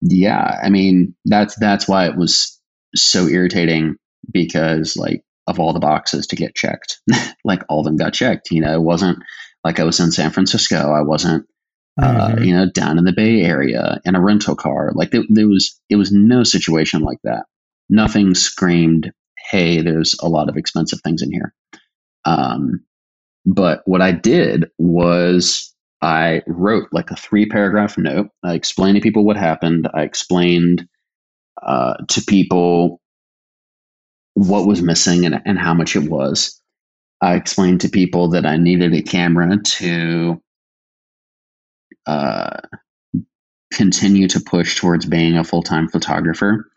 [0.00, 2.60] yeah, I mean that's that's why it was
[2.94, 3.96] so irritating
[4.30, 7.00] because like of all the boxes to get checked,
[7.44, 8.50] like all of them got checked.
[8.50, 9.18] You know, it wasn't
[9.64, 10.92] like I was in San Francisco.
[10.92, 11.46] I wasn't,
[12.00, 12.44] uh, mm-hmm.
[12.44, 14.92] you know, down in the Bay Area in a rental car.
[14.94, 17.44] Like there, there was, it was no situation like that.
[17.88, 19.12] Nothing screamed,
[19.50, 21.52] "Hey, there's a lot of expensive things in here."
[22.24, 22.84] Um,
[23.44, 28.28] but what I did was I wrote like a three paragraph note.
[28.42, 29.88] I explained to people what happened.
[29.92, 30.86] I explained
[31.62, 33.00] uh, to people
[34.34, 36.60] what was missing and, and how much it was.
[37.20, 40.42] I explained to people that I needed a camera to
[42.06, 42.60] uh,
[43.72, 46.68] continue to push towards being a full time photographer.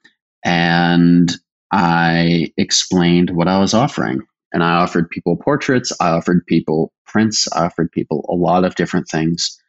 [0.43, 1.35] And
[1.71, 4.21] I explained what I was offering.
[4.53, 8.75] And I offered people portraits, I offered people prints, I offered people a lot of
[8.75, 9.59] different things.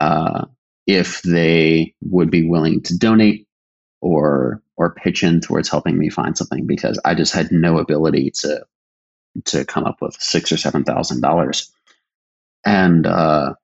[0.00, 0.46] Uh,
[0.86, 3.47] if they would be willing to donate
[4.00, 8.32] or or pitch in towards helping me find something because I just had no ability
[8.40, 8.64] to
[9.46, 11.70] to come up with six or seven thousand dollars.
[12.66, 13.54] And uh,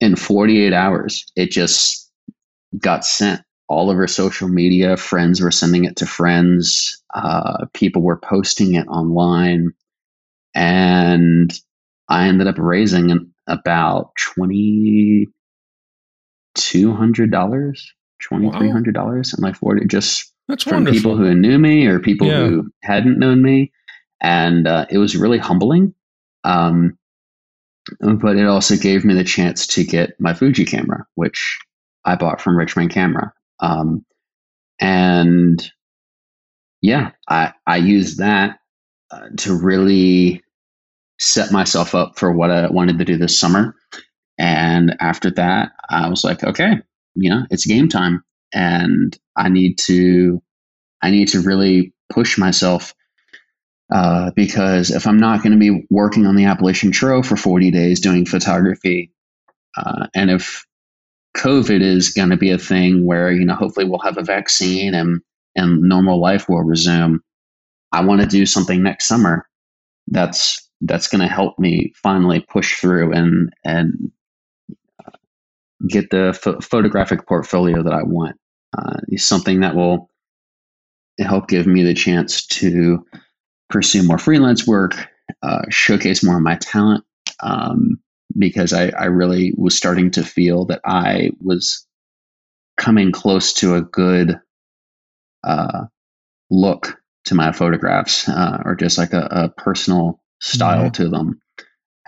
[0.00, 2.10] in 48 hours, it just
[2.78, 4.96] got sent all over social media.
[4.96, 7.02] Friends were sending it to friends.
[7.14, 9.72] Uh, people were posting it online,
[10.54, 11.52] and
[12.08, 15.26] I ended up raising about twenty
[16.54, 20.96] two hundred dollars twenty three hundred dollars in my forty just That's from wonderful.
[20.98, 22.46] people who knew me or people Yeah.
[22.46, 23.72] who hadn't known me,
[24.20, 25.94] and uh, it was really humbling.
[26.44, 26.96] Um,
[28.00, 31.58] but it also gave me the chance to get my Fuji camera, which
[32.04, 34.04] I bought from Richmond Camera, um,
[34.80, 35.70] and
[36.82, 38.58] yeah, I I used that
[39.10, 40.42] uh, to really
[41.18, 43.74] set myself up for what I wanted to do this summer.
[44.38, 46.74] And after that, I was like, okay,
[47.20, 50.42] you know, it's game time and I need to,
[51.02, 52.94] I need to really push myself
[53.92, 57.70] uh, because if I'm not going to be working on the Appalachian Trail for 40
[57.70, 59.12] days doing photography,
[59.76, 60.64] uh, and if
[61.36, 64.94] COVID is going to be a thing where, you know, hopefully we'll have a vaccine
[64.94, 65.20] and,
[65.56, 67.20] and normal life will resume,
[67.92, 69.46] I want to do something next summer
[70.08, 74.10] that's that's going to help me finally push through and and
[75.86, 78.36] get the ph- photographic portfolio that I want.
[78.76, 80.10] Uh, something that will
[81.20, 83.04] help give me the chance to
[83.70, 85.08] pursue more freelance work,
[85.42, 87.04] uh, showcase more of my talent,
[87.42, 87.98] um,
[88.38, 91.86] because I, I really was starting to feel that I was
[92.76, 94.38] coming close to a good
[95.44, 95.84] uh,
[96.50, 100.92] look to my photographs, uh, or just like a, a personal style Mhm.
[100.94, 101.40] to them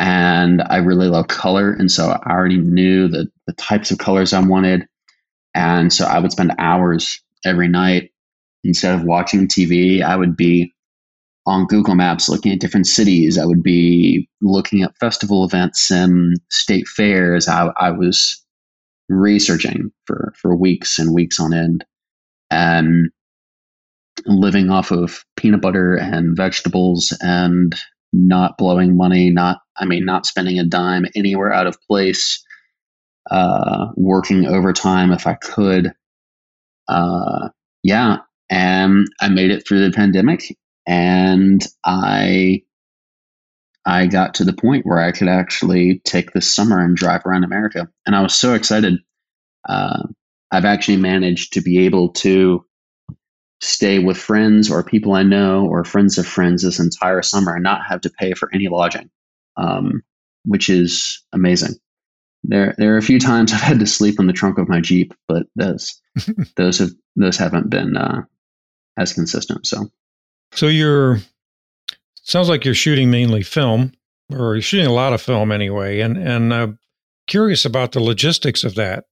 [0.01, 1.73] and I really love color.
[1.73, 4.89] And so I already knew the, the types of colors I wanted.
[5.55, 8.11] And so I would spend hours every night
[8.65, 10.03] instead of watching TV.
[10.03, 10.73] I would be
[11.47, 13.37] on Google Maps looking at different cities.
[13.37, 17.47] I would be looking at festival events and state fairs.
[17.47, 18.43] I, I was
[19.11, 21.85] researching for, for weeks and weeks on end
[22.51, 23.11] and
[24.25, 27.75] living off of peanut butter and vegetables and
[28.13, 32.43] not blowing money, not I mean not spending a dime anywhere out of place,
[33.31, 35.93] uh, working overtime if I could.
[36.89, 37.49] Uh,
[37.83, 38.19] yeah,
[38.51, 42.63] and I made it through the pandemic, and I
[43.87, 47.45] I got to the point where I could actually take this summer and drive around
[47.45, 48.99] America, and I was so excited.
[49.69, 50.03] Uh,
[50.51, 52.65] I've actually managed to be able to
[53.61, 57.63] stay with friends or people I know or friends of friends this entire summer and
[57.63, 59.11] not have to pay for any lodging,
[59.57, 60.03] um,
[60.45, 61.75] which is amazing.
[62.43, 64.81] there there are a few times I've had to sleep in the trunk of my
[64.81, 66.01] Jeep, but those
[66.57, 68.23] those have those haven't been uh,
[68.97, 69.67] as consistent.
[69.67, 69.89] So,
[70.53, 71.19] so you're
[72.23, 73.93] sounds like you're shooting mainly film,
[74.33, 76.69] or you're shooting a lot of film anyway, and and uh,
[77.27, 79.05] curious about the logistics of that.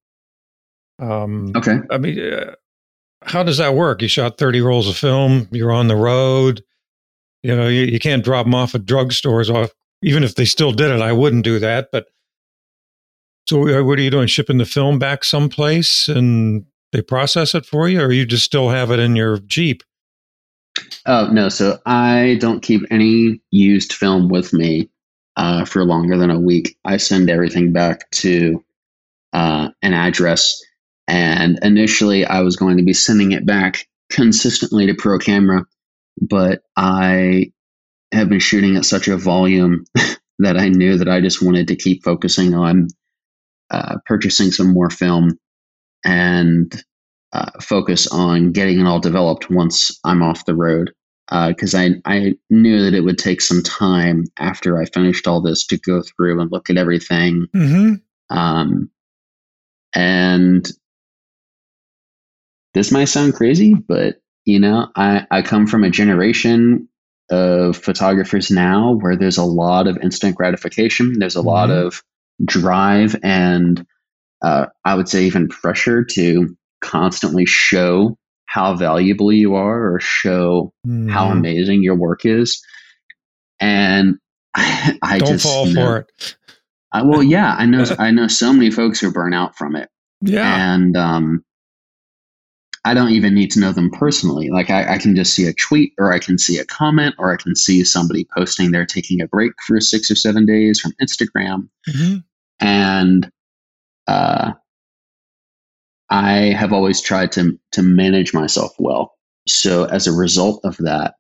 [0.99, 2.55] Um, okay, I mean, uh,
[3.23, 4.03] how does that work?
[4.03, 5.49] You shot thirty rolls of film.
[5.51, 6.63] You're on the road.
[7.43, 9.53] You know, you, you can't drop them off at drugstores.
[9.53, 9.71] Off,
[10.03, 11.89] even if they still did it, I wouldn't do that.
[11.93, 12.07] But
[13.49, 14.27] so, uh, what are you doing?
[14.27, 18.69] Shipping the film back someplace, and they process it for you, or you just still
[18.71, 19.83] have it in your Jeep?
[21.07, 24.89] Oh no, so I don't keep any used film with me
[25.37, 26.77] uh, for longer than a week.
[26.85, 28.65] I send everything back to
[29.33, 30.63] uh, an address,
[31.09, 35.65] and initially I was going to be sending it back consistently to Pro Camera,
[36.21, 37.53] but I
[38.13, 39.85] have been shooting at such a volume
[40.39, 42.89] that I knew that I just wanted to keep focusing on
[43.71, 45.39] uh, purchasing some more film
[46.05, 46.73] and
[47.33, 50.93] uh, focus on getting it all developed once I'm off the road.
[51.31, 55.43] Because uh, I, I knew that it would take some time after I finished all
[55.43, 57.47] this to go through and look at everything.
[57.55, 58.37] Mm-hmm.
[58.37, 58.91] Um,
[59.95, 60.67] and
[62.79, 66.89] this might sound crazy, but you know, I, I come from a generation
[67.29, 71.19] of photographers now where there's a lot of instant gratification.
[71.19, 71.49] There's a mm-hmm.
[71.49, 72.05] lot of
[72.45, 73.85] drive and
[74.43, 80.73] uh, I would say even pressure to constantly show how valuable you are or show
[80.87, 81.11] mm.
[81.11, 81.39] how mm-hmm.
[81.39, 82.65] amazing your work is.
[83.59, 84.19] And
[84.55, 86.37] I, I don't just fall know, for it.
[86.93, 87.85] I, well, yeah, I know.
[87.99, 89.89] I know so many folks who burn out from it.
[90.21, 91.45] Yeah, and um,
[92.85, 94.51] I don't even need to know them personally.
[94.51, 97.33] Like I, I, can just see a tweet, or I can see a comment, or
[97.33, 100.93] I can see somebody posting they're taking a break for six or seven days from
[101.03, 102.19] Instagram, mm-hmm.
[102.61, 103.31] and
[104.07, 104.53] uh,
[106.09, 109.15] I have always tried to to manage myself well.
[109.47, 111.15] So as a result of that,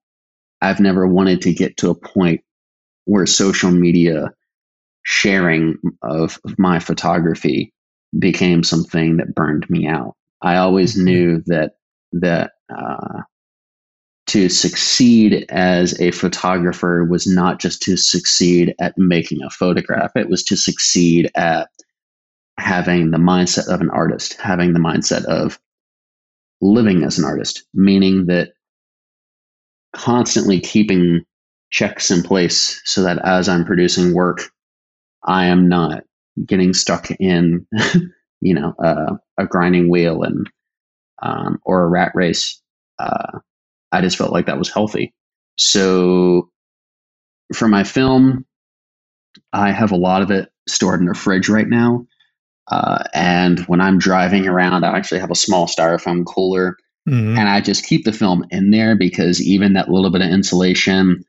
[0.60, 2.40] I've never wanted to get to a point
[3.04, 4.32] where social media
[5.04, 7.72] sharing of, of my photography
[8.18, 10.14] became something that burned me out.
[10.42, 11.04] I always mm-hmm.
[11.04, 11.72] knew that
[12.12, 13.22] that uh,
[14.28, 20.28] to succeed as a photographer was not just to succeed at making a photograph; it
[20.28, 21.68] was to succeed at
[22.58, 25.58] having the mindset of an artist, having the mindset of
[26.60, 28.52] living as an artist, meaning that
[29.94, 31.24] constantly keeping
[31.70, 34.50] checks in place so that as I'm producing work,
[35.24, 36.04] I am not
[36.44, 37.66] getting stuck in,
[38.40, 40.48] you know, uh, a grinding wheel and
[41.22, 42.60] um, or a rat race.
[42.98, 43.38] Uh,
[43.92, 45.14] I just felt like that was healthy.
[45.56, 46.50] So
[47.54, 48.44] for my film,
[49.52, 52.06] I have a lot of it stored in a fridge right now.
[52.70, 56.76] Uh, and when I'm driving around, I actually have a small styrofoam cooler.
[57.08, 57.38] Mm-hmm.
[57.38, 61.24] And I just keep the film in there because even that little bit of insulation,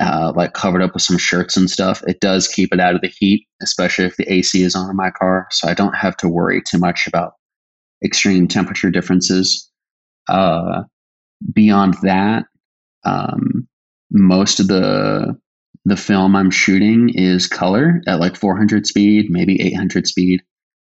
[0.00, 3.02] uh, like covered up with some shirts and stuff, it does keep it out of
[3.02, 5.46] the heat, especially if the AC is on in my car.
[5.50, 7.34] So I don't have to worry too much about
[8.04, 9.70] extreme temperature differences.
[10.28, 10.82] Uh,
[11.52, 12.44] beyond that,
[13.04, 13.68] um,
[14.10, 15.38] most of the
[15.86, 20.42] the film I'm shooting is color at like 400 speed, maybe 800 speed.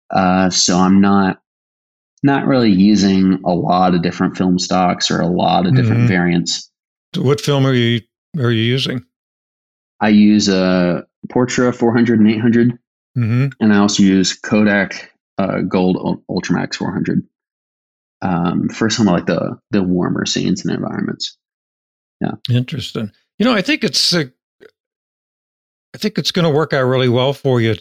[0.10, 1.40] Uh, so I'm not
[2.24, 6.08] not really using a lot of different film stocks or a lot of different mm-hmm.
[6.08, 6.70] variants.
[7.18, 8.02] What film are you
[8.38, 9.06] are you using?
[10.00, 12.72] I use a Portra 400 and 800,
[13.18, 13.48] mm-hmm.
[13.60, 17.24] and I also use Kodak uh, Gold Ultramax 400
[18.22, 21.38] um, for some of like the the warmer scenes and environments.
[22.20, 23.12] Yeah, interesting.
[23.40, 24.26] You know, I think it's uh,
[25.94, 27.76] I think it's going to work out really well for you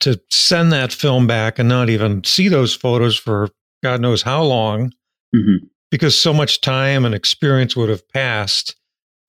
[0.00, 3.48] to send that film back and not even see those photos for
[3.82, 4.92] God knows how long,
[5.34, 5.64] mm-hmm.
[5.90, 8.76] because so much time and experience would have passed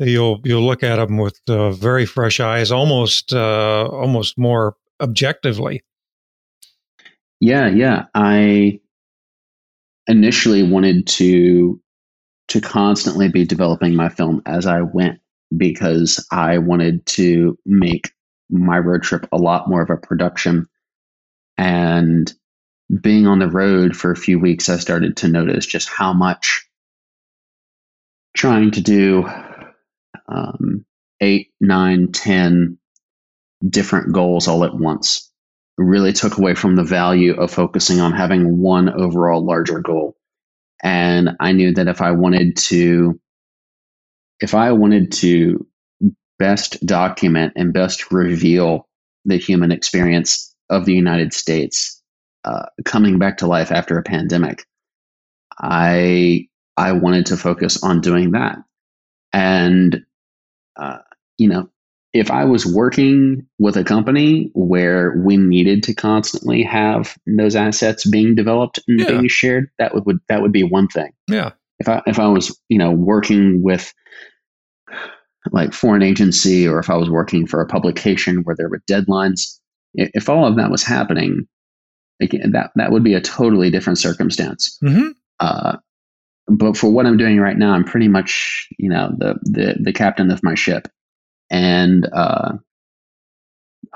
[0.05, 5.83] you'll you'll look at them with uh, very fresh eyes, almost uh, almost more objectively.
[7.39, 8.05] Yeah, yeah.
[8.13, 8.79] I
[10.07, 11.79] initially wanted to
[12.49, 15.19] to constantly be developing my film as I went
[15.55, 18.11] because I wanted to make
[18.49, 20.67] my road trip a lot more of a production.
[21.57, 22.31] And
[23.01, 26.67] being on the road for a few weeks, I started to notice just how much
[28.35, 29.23] trying to do
[30.27, 30.85] um,
[31.21, 32.77] eight, nine, ten
[33.67, 35.31] different goals all at once
[35.77, 40.15] really took away from the value of focusing on having one overall larger goal.
[40.83, 43.19] And I knew that if I wanted to,
[44.39, 45.65] if I wanted to
[46.37, 48.87] best document and best reveal
[49.25, 52.01] the human experience of the United States
[52.43, 54.65] uh, coming back to life after a pandemic,
[55.57, 58.57] I I wanted to focus on doing that.
[59.31, 60.03] And
[60.77, 60.99] uh,
[61.37, 61.69] you know,
[62.13, 68.07] if I was working with a company where we needed to constantly have those assets
[68.07, 69.07] being developed and Yeah.
[69.07, 71.11] being shared, that would, would that would be one thing.
[71.27, 71.51] Yeah.
[71.79, 73.93] If I if I was you know working with
[75.51, 78.81] like for an agency or if I was working for a publication where there were
[78.89, 79.59] deadlines,
[79.93, 81.47] if all of that was happening,
[82.21, 84.77] again, that that would be a totally different circumstance.
[84.81, 85.09] hmm
[85.39, 85.77] Uh,
[86.47, 89.93] but for what I'm doing right now, I'm pretty much, you know, the the, the
[89.93, 90.87] captain of my ship,
[91.49, 92.53] and uh,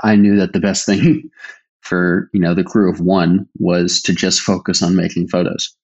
[0.02, 1.30] I knew that the best thing
[1.82, 5.76] for you know the crew of one was to just focus on making photos,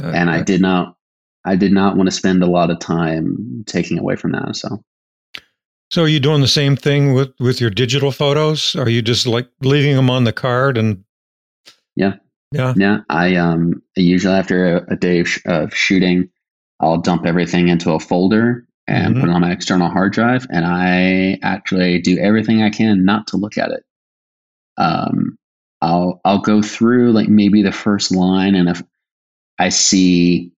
[0.00, 0.96] and I did not,
[1.44, 4.56] I did not want to spend a lot of time taking away from that.
[4.56, 4.82] So
[5.90, 8.76] So are you doing the same thing with with your digital photos?
[8.76, 11.02] Are you just like leaving them on the card and
[11.96, 12.16] Yeah.
[12.52, 12.74] Yeah.
[12.76, 16.28] yeah, I um usually after a, a day of, sh- of shooting,
[16.80, 19.20] I'll dump everything into a folder and Mhm.
[19.20, 23.28] put it on my external hard drive, and I actually do everything I can not
[23.28, 23.84] to look at it.
[24.78, 25.38] Um,
[25.82, 28.82] I'll I'll go through like maybe the first line, and if
[29.58, 30.52] I see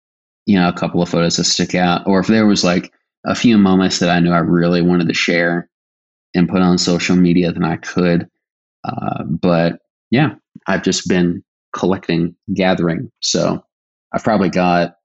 [0.47, 2.93] you know a couple of photos that stick out, or if there was like
[3.27, 5.69] a few moments that I knew I really wanted to share
[6.35, 8.29] and put on social media, then I could.
[8.85, 9.81] Uh, but
[10.11, 10.35] yeah,
[10.67, 13.11] I've just been collecting, gathering.
[13.21, 13.65] So
[14.13, 14.97] I've probably got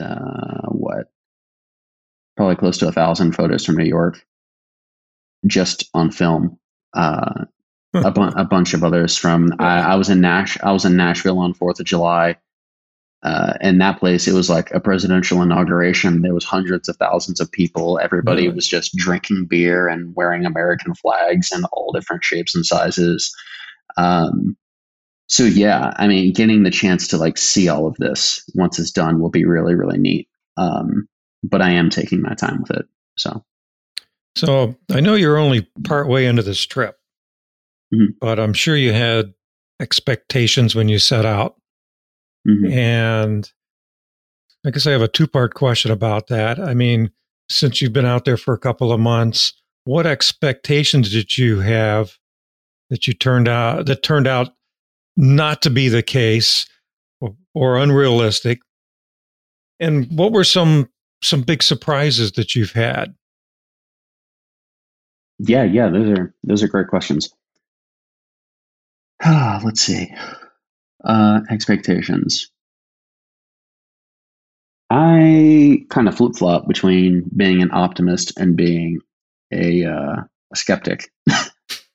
[0.00, 1.10] uh, what,
[2.36, 4.24] probably close to a thousand photos from New York,
[5.46, 6.58] just on film.
[6.94, 7.44] Uh,
[7.92, 9.52] a, bu- a bunch of others from.
[9.58, 10.58] I, I was in Nash.
[10.62, 12.36] I was in Nashville on Fourth of July.
[13.22, 16.22] Uh, and that place, it was like a presidential inauguration.
[16.22, 18.00] There was hundreds of thousands of people.
[18.02, 23.34] Everybody was just drinking beer and wearing American flags in all different shapes and sizes.
[23.98, 24.56] Um,
[25.30, 28.90] so yeah, I mean, getting the chance to like see all of this once it's
[28.90, 30.28] done will be really, really neat.
[30.56, 31.08] Um,
[31.44, 32.86] but I am taking my time with it.
[33.16, 33.44] So
[34.36, 36.98] So I know you're only part way into this trip,
[37.94, 38.14] Mhm.
[38.20, 39.32] but I'm sure you had
[39.80, 41.56] expectations when you set out.
[42.46, 42.72] mhm.
[42.72, 43.52] And
[44.66, 46.58] I guess I have a two part question about that.
[46.58, 47.10] I mean,
[47.48, 49.52] since you've been out there for a couple of months,
[49.84, 52.18] what expectations did you have
[52.90, 54.54] that you turned out that turned out
[55.20, 56.66] not to be the case
[57.20, 58.60] or, or unrealistic?
[59.78, 60.88] And what were some
[61.22, 63.14] some big surprises that you've had?
[65.42, 67.30] yeah, yeah, those are those are great questions.
[69.26, 70.12] Let's see.
[71.02, 72.50] Uh, expectations.
[74.90, 78.98] I kind of flip flop between being an optimist and being
[79.52, 80.16] a, uh,
[80.52, 81.10] a skeptic.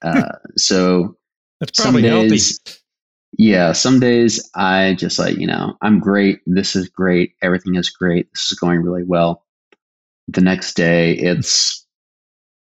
[0.02, 1.18] uh, so
[1.60, 2.40] That's some probably healthy.
[3.38, 6.40] Yeah, some days I just like, you know, I'm great.
[6.46, 7.34] This is great.
[7.42, 8.32] Everything is great.
[8.34, 9.44] This is going really well.
[10.28, 11.86] The next day, it's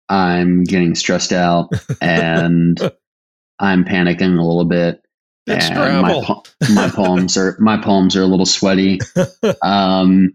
[0.08, 1.70] I'm getting stressed out
[2.00, 2.78] and
[3.58, 5.02] I'm panicking a little bit.
[5.46, 6.44] It's and my, travel.
[6.74, 9.00] my palms are my palms are a little sweaty.
[9.62, 10.34] Um,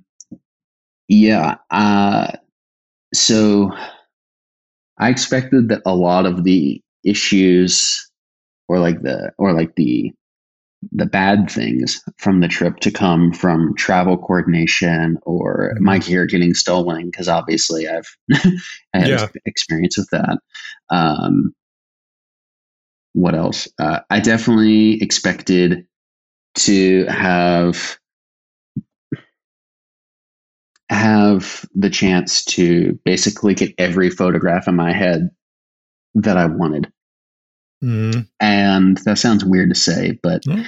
[1.08, 1.56] yeah.
[1.72, 2.34] Uh,
[3.14, 3.72] so
[5.00, 8.12] I expected that a lot of the issues,
[8.68, 10.14] or like the or like the
[10.91, 15.82] the bad things from the trip to come from travel coordination or Mhm.
[15.82, 18.07] my gear getting stolen because obviously I've
[18.93, 19.28] I have Yeah.
[19.45, 20.39] experience with that.
[20.89, 21.53] Um,
[23.13, 23.67] what else?
[23.80, 25.88] Uh, I definitely expected
[26.55, 27.97] to have
[30.89, 35.30] have the chance to basically get every photograph in my head
[36.15, 36.91] that I wanted.
[37.84, 40.63] Mm, And that sounds weird to say, but No.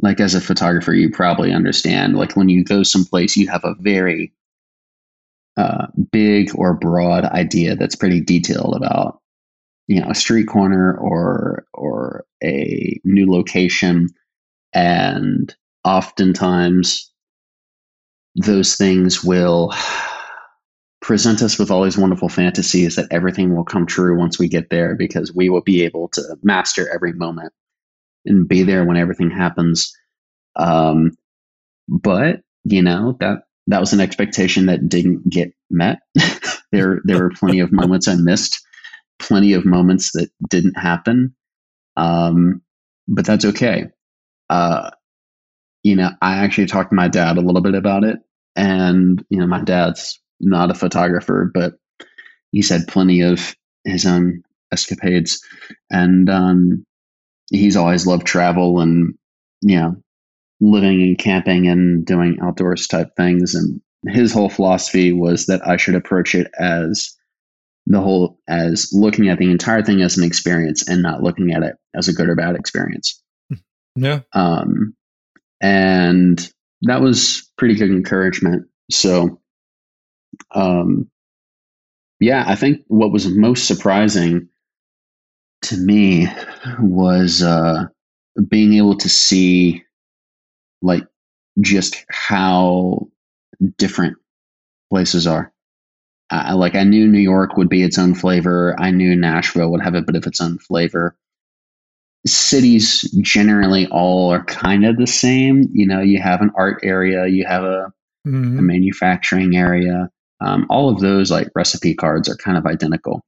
[0.00, 2.16] like as a photographer, you probably understand.
[2.16, 4.32] Like when you go someplace, you have a very
[5.56, 9.20] uh, big or broad idea that's pretty detailed about,
[9.86, 14.08] you know, a street corner or or a new location,
[14.72, 15.54] and
[15.84, 17.10] oftentimes
[18.36, 19.74] those things will
[21.02, 24.70] present us with all these wonderful fantasies that everything will come true once we get
[24.70, 27.52] there because we will be able to master every moment
[28.24, 29.94] and be there when everything happens.
[30.56, 31.10] Um,
[31.88, 35.98] but you know that that was an expectation that didn't get met.
[36.72, 38.64] there there were plenty of moments I missed,
[39.18, 41.34] plenty of moments that didn't happen.
[41.96, 42.62] Um,
[43.08, 43.86] but that's okay.
[44.48, 44.90] Uh,
[45.82, 48.20] you know, I actually talked to my dad a little bit about it,
[48.54, 51.74] and you know, my dad's not a photographer, but
[52.50, 55.44] he's had plenty of his own escapades,
[55.90, 56.84] and um,
[57.50, 59.14] he's always loved travel and
[59.60, 59.96] you know
[60.60, 65.76] living and camping and doing outdoors type things and his whole philosophy was that I
[65.76, 67.16] should approach it as
[67.86, 71.62] the whole as looking at the entire thing as an experience and not looking at
[71.62, 73.20] it as a good or bad experience.
[73.94, 74.20] Yeah.
[74.32, 74.94] Um,
[75.60, 76.50] and
[76.82, 78.66] that was pretty good encouragement.
[78.90, 79.40] So,
[80.54, 81.10] um,
[82.20, 84.48] yeah, I think what was most surprising
[85.62, 86.28] to me
[86.80, 87.86] was uh,
[88.48, 89.84] being able to see
[90.82, 91.04] like
[91.60, 93.08] just how
[93.78, 94.18] different
[94.90, 95.52] places are.
[96.30, 98.74] Uh, like I knew New York would be its own flavor.
[98.78, 101.16] I knew Nashville would have a bit of its own flavor.
[102.24, 105.68] Cities generally all are kind of the same.
[105.72, 107.92] You know, you have an art area, you have a,
[108.26, 108.58] mm-hmm.
[108.58, 110.08] a manufacturing area.
[110.44, 113.22] Um, all of those like recipe cards are kind of identical.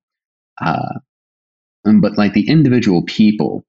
[0.60, 0.98] Uh,
[2.00, 3.64] but like the individual people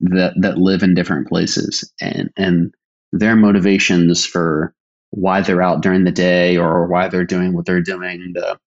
[0.00, 2.74] that that live in different places and and
[3.12, 4.74] their motivations for
[5.10, 8.58] why they're out during the day or why they're doing what they're doing, the,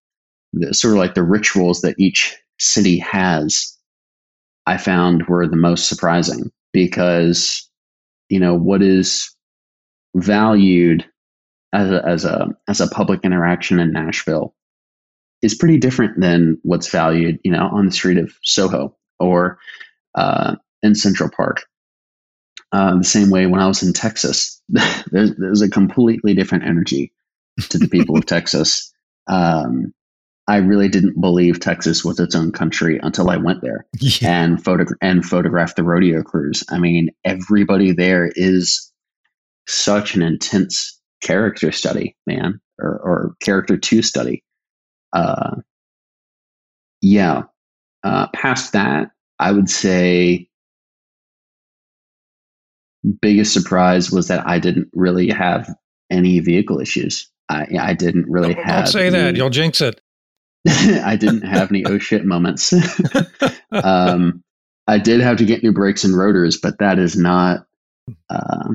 [0.54, 3.78] the sort of like the rituals that each city has,
[4.66, 7.70] I found were the most surprising because,
[8.30, 9.34] you know, what is
[10.16, 11.06] valued
[11.74, 14.56] as a, as a, as a public interaction in Nashville
[15.42, 19.60] is pretty different than what's valued, you know, on the street of Soho or
[20.16, 21.64] uh, in Central Park.
[22.72, 24.62] Uh, the same way when I was in Texas,
[25.12, 27.12] there's, there's a completely different energy
[27.70, 28.92] to the people of Texas.
[29.28, 29.94] Um,
[30.48, 34.44] I really didn't believe Texas was its own country until I went there yeah.
[34.44, 36.64] and photo and photographed the rodeo crews.
[36.70, 38.92] I mean, everybody there is
[39.68, 44.44] such an intense character study, man, or, or character to study.
[45.14, 45.56] Uh,
[47.02, 47.44] yeah.
[48.04, 50.50] Uh, past that, I would say
[53.22, 55.74] biggest surprise was that I didn't really have
[56.10, 57.30] any vehicle issues.
[57.50, 58.86] I, I didn't really don't, have.
[58.86, 59.36] Don't say any, that.
[59.36, 60.00] You'll jinx it.
[60.68, 62.74] I didn't have any oh shit moments.
[63.72, 64.42] um,
[64.88, 67.66] I did have to get new brakes and rotors, but that is not.
[68.30, 68.70] Uh,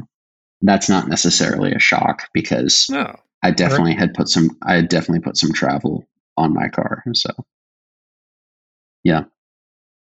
[0.62, 3.14] that's not necessarily a shock because no.
[3.42, 4.00] I definitely right.
[4.00, 4.50] had put some.
[4.62, 6.06] I had definitely put some travel
[6.36, 7.04] on my car.
[7.14, 7.30] So,
[9.04, 9.24] yeah.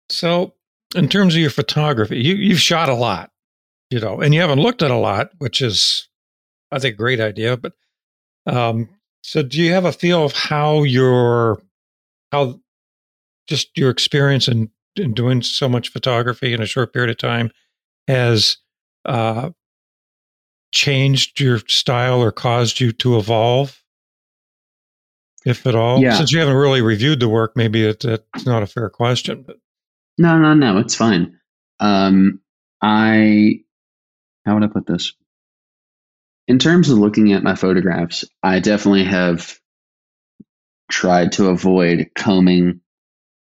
[0.10, 0.54] So,
[0.96, 3.32] in terms of your photography, you, you've shot a lot
[3.92, 6.08] you know, and you haven't looked at a lot, which is,
[6.72, 7.58] I think, a great idea.
[7.58, 7.74] But
[8.48, 8.90] um,
[9.22, 11.62] so, do you have a feel of how your,
[12.32, 12.60] how
[13.48, 17.52] just your experience in, in doing so much photography in a short period of time
[18.08, 18.58] has
[19.06, 19.50] uh,
[20.72, 23.82] changed your style or caused you to evolve,
[25.46, 26.02] if at all?
[26.02, 26.16] Yeah.
[26.16, 29.44] Since you haven't really reviewed the work, maybe it, it's not a fair question.
[29.46, 29.58] But
[30.18, 31.40] no, no, no, it's fine.
[31.80, 32.40] Um,
[32.82, 33.62] I
[34.46, 35.14] how would I put this?
[36.48, 39.60] In terms of looking at my photographs, I definitely have
[40.90, 42.82] tried to avoid combing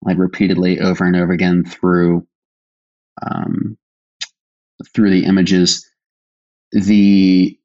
[0.02, 2.28] like repeatedly over and over again through
[3.22, 3.78] um,
[4.94, 5.90] through the images.
[6.74, 7.58] The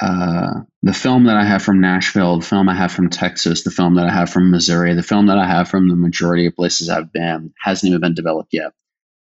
[0.00, 3.70] uh, the film that I have from Nashville, the film I have from Texas, the
[3.70, 6.56] film that I have from Missouri, the film that I have from the majority of
[6.56, 8.72] places I've been hasn't even been developed yet.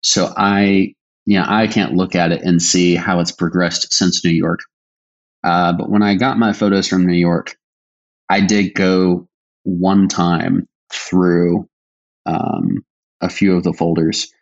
[0.02, 0.94] So I
[1.28, 4.60] you know, I can't look at it and see how it's progressed since New York.
[5.44, 7.54] Uh, but when I got my photos from New York,
[8.30, 9.28] I did go
[9.64, 11.68] one time through
[12.24, 12.82] um,
[13.20, 14.32] a few of the folders.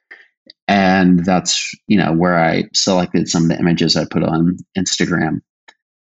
[0.69, 5.41] And that's, you know, where I selected some of the images I put on Instagram.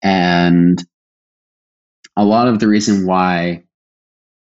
[0.04, 0.84] And
[2.16, 3.64] a lot of the reason why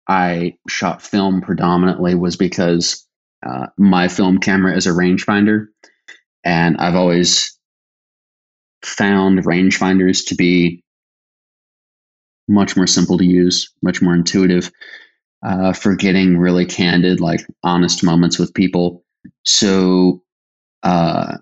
[0.07, 3.07] I shot film predominantly was because
[3.45, 5.67] uh, my film camera is a rangefinder.
[6.43, 7.57] And I've always
[8.83, 10.83] found rangefinders to be
[12.47, 14.71] much more simple to use, much more intuitive
[15.43, 19.03] uh, for getting really candid, like honest moments with people.
[19.43, 20.23] So,
[20.83, 21.37] uh,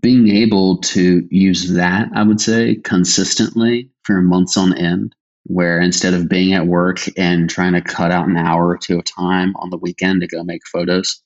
[0.00, 6.14] being able to use that, I would say, consistently for months on end, where instead
[6.14, 9.54] of being at work and trying to cut out an hour or two of time
[9.56, 11.22] on the weekend to go make photos,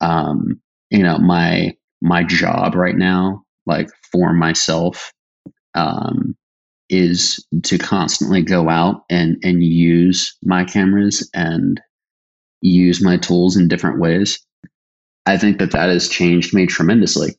[0.00, 5.12] um, you know my my job right now like for myself
[5.74, 6.36] um,
[6.88, 11.80] is to constantly go out and and use my cameras and
[12.60, 14.38] use my tools in different ways
[15.26, 17.36] i think that that has changed me tremendously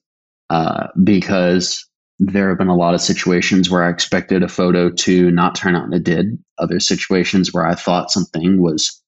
[0.50, 1.88] uh, because
[2.20, 5.76] there have been a lot of situations where i expected a photo to not turn
[5.76, 6.38] out and it did.
[6.60, 9.02] Other situations where i thought something was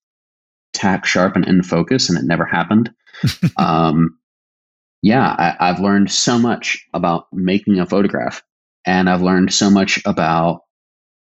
[0.74, 2.91] tack sharp and in focus and it never happened.
[3.57, 4.18] Um,
[5.03, 8.41] yeah, I, I've learned so much about making a photograph,
[8.86, 10.61] and I've learned so much about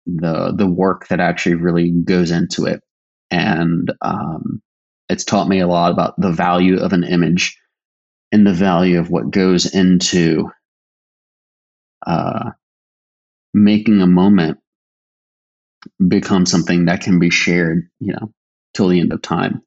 [0.07, 2.83] the the work that actually really goes into it,
[3.31, 4.63] and um,
[5.09, 7.59] it's taught me a lot about the value of an image
[8.33, 10.51] and the value of what goes into
[12.07, 12.51] uh,
[13.55, 14.59] making a moment
[16.09, 18.33] become something that can be shared, you know,
[18.75, 19.63] till the end of time.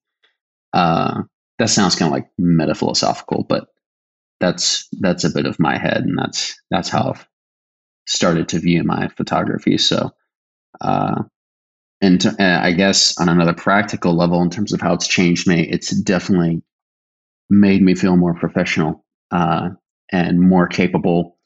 [0.73, 1.23] Uh,
[1.59, 3.67] that sounds kind of like meta philosophical, but
[4.39, 7.27] that's that's a bit of my head, and that's that's how I've
[8.07, 9.77] started to view my photography.
[9.77, 10.11] So,
[10.81, 11.23] uh,
[12.01, 15.67] and, and I guess on another practical level, in terms of how it's changed me,
[15.69, 16.63] it's definitely
[17.49, 19.69] made me feel more professional uh,
[20.11, 21.37] and more capable,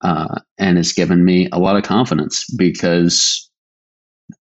[0.00, 3.50] uh, and has given me a lot of confidence because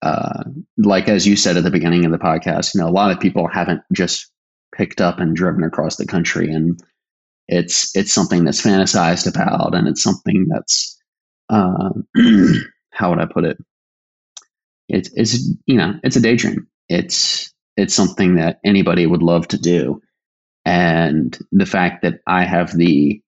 [0.02, 0.44] uh,
[0.78, 3.20] like as you said at the beginning of the podcast, you know, a lot of
[3.20, 4.32] people haven't just
[4.76, 6.80] picked up and driven across the country, and
[7.48, 10.98] it's it's something that's fantasized about, and it's something that's
[11.50, 11.90] uh,
[12.92, 13.58] how would I put it?
[14.90, 16.68] It's it's you know it's a daydream.
[16.90, 20.02] It's it's something that anybody would love to do,
[20.66, 23.22] and the fact that I have the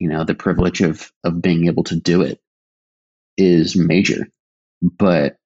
[0.00, 2.40] you know the privilege of of being able to do it
[3.38, 4.28] is major.
[4.82, 5.36] But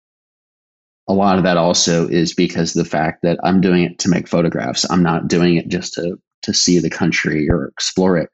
[1.09, 4.29] a lot of that also is because the fact that I'm doing it to make
[4.29, 4.91] photographs.
[4.91, 8.31] I'm not doing it just to to see the country or explore it.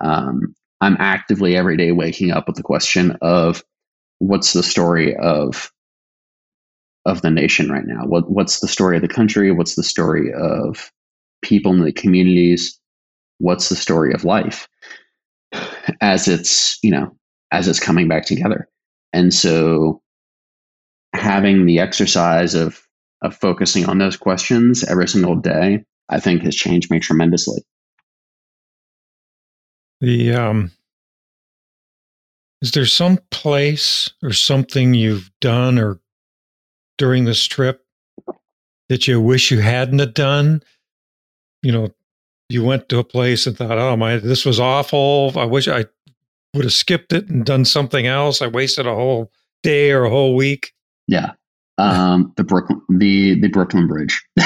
[0.00, 3.64] Um, I'm actively every day waking up with the question of
[4.18, 5.72] what's the story of
[7.04, 8.04] of the nation right now?
[8.04, 9.50] What what's the story of the country?
[9.50, 10.90] What's the story of
[11.42, 12.78] people in the communities?
[13.38, 14.68] What's the story of life
[16.00, 17.16] as it's you know
[17.52, 18.68] as it's coming back together?
[19.12, 20.02] And so
[21.14, 22.80] having the exercise of
[23.22, 27.62] of focusing on those questions every single day, I think has changed me tremendously.
[30.00, 30.70] The um,
[32.62, 36.00] is there some place or something you've done or
[36.98, 37.84] during this trip
[38.88, 40.62] that you wish you hadn't have done?
[41.62, 41.94] You know,
[42.48, 45.32] you went to a place and thought, "Oh my, this was awful.
[45.36, 45.86] I wish I
[46.54, 48.42] would have skipped it and done something else.
[48.42, 49.32] I wasted a whole
[49.62, 50.72] day or a whole week."
[51.06, 51.32] Yeah.
[51.78, 54.24] Um, the Brooklyn, the the Brooklyn Bridge.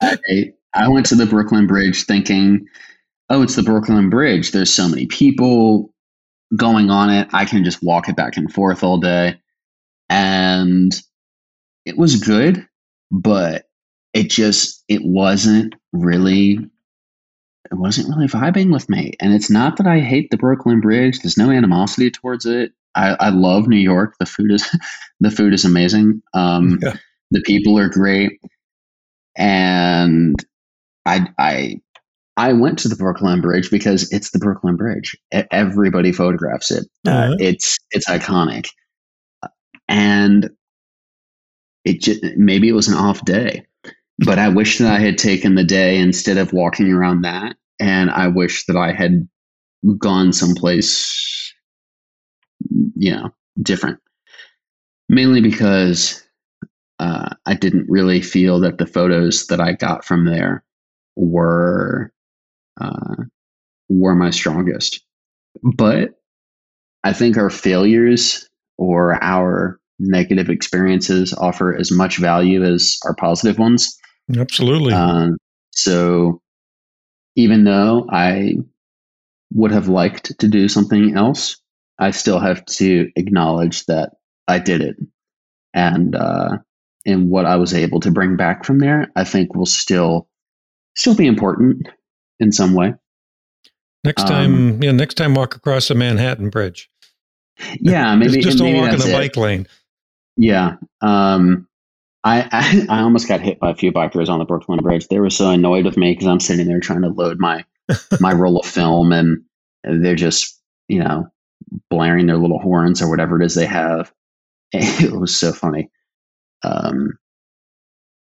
[0.00, 2.66] I, I went to the Brooklyn Bridge thinking,
[3.30, 4.52] oh, it's the Brooklyn Bridge.
[4.52, 5.92] There's so many people
[6.56, 7.28] going on it.
[7.32, 9.38] I can just walk it back and forth all day.
[10.08, 10.92] And
[11.84, 12.66] it was good,
[13.10, 13.64] but
[14.14, 16.58] it just it wasn't really
[17.70, 19.12] it wasn't really vibing with me.
[19.20, 21.20] And it's not that I hate the Brooklyn Bridge.
[21.20, 22.72] There's no animosity towards it.
[22.94, 24.14] I, I love New York.
[24.18, 24.68] The food is
[25.20, 26.22] the food is amazing.
[26.34, 26.96] Um, yeah.
[27.30, 28.40] The people are great,
[29.36, 30.34] and
[31.04, 31.80] I I
[32.38, 35.14] I went to the Brooklyn Bridge because it's the Brooklyn Bridge.
[35.30, 36.86] Everybody photographs it.
[37.06, 38.68] Uh, it's it's iconic,
[39.88, 40.50] and
[41.84, 43.64] it just, maybe it was an off day,
[44.18, 48.10] but I wish that I had taken the day instead of walking around that, and
[48.10, 49.28] I wish that I had
[49.98, 51.54] gone someplace
[52.96, 53.30] you know,
[53.62, 53.98] different.
[55.08, 56.22] Mainly because
[56.98, 60.64] uh, I didn't really feel that the photos that I got from there
[61.16, 62.12] were
[62.80, 63.24] uh,
[63.88, 65.04] were my strongest.
[65.62, 66.10] But
[67.04, 68.47] I think our failures
[68.78, 73.98] or our negative experiences offer as much value as our positive ones.
[74.36, 74.92] Absolutely.
[74.94, 75.30] Uh,
[75.72, 76.40] so
[77.36, 78.54] even though I
[79.52, 81.60] would have liked to do something else,
[81.98, 84.12] I still have to acknowledge that
[84.46, 84.96] I did it,
[85.74, 86.58] and uh,
[87.04, 90.28] and what I was able to bring back from there, I think will still
[90.96, 91.88] still be important
[92.40, 92.94] in some way.
[94.04, 96.88] Next time, um, yeah, next time, walk across the Manhattan Bridge.
[97.80, 99.12] Yeah, maybe just, just maybe don't walk in the it.
[99.12, 99.66] bike lane.
[100.36, 101.66] Yeah, um,
[102.24, 102.48] I,
[102.88, 105.08] I I almost got hit by a few bikers on the Brooklyn Bridge.
[105.08, 107.64] They were so annoyed with me because I'm sitting there trying to load my
[108.20, 109.42] my roll of film, and
[109.84, 111.26] they're just you know
[111.90, 114.12] blaring their little horns or whatever it is they have.
[114.72, 115.90] It was so funny.
[116.62, 117.18] Um,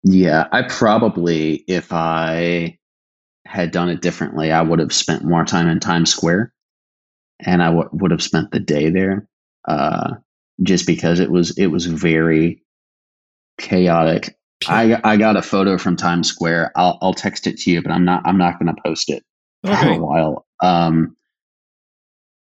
[0.05, 2.79] yeah, I probably, if I
[3.47, 6.53] had done it differently, I would have spent more time in Times Square
[7.41, 9.29] and I w- would have spent the day there.
[9.67, 10.15] Uh,
[10.63, 12.63] just because it was it was very
[13.59, 14.37] chaotic.
[14.69, 16.73] I I got a photo from Times Square.
[16.77, 19.25] I'll I'll text it to you, but I'm not I'm not going to post it
[19.67, 19.81] okay.
[19.81, 20.47] for a while.
[20.63, 21.17] Um,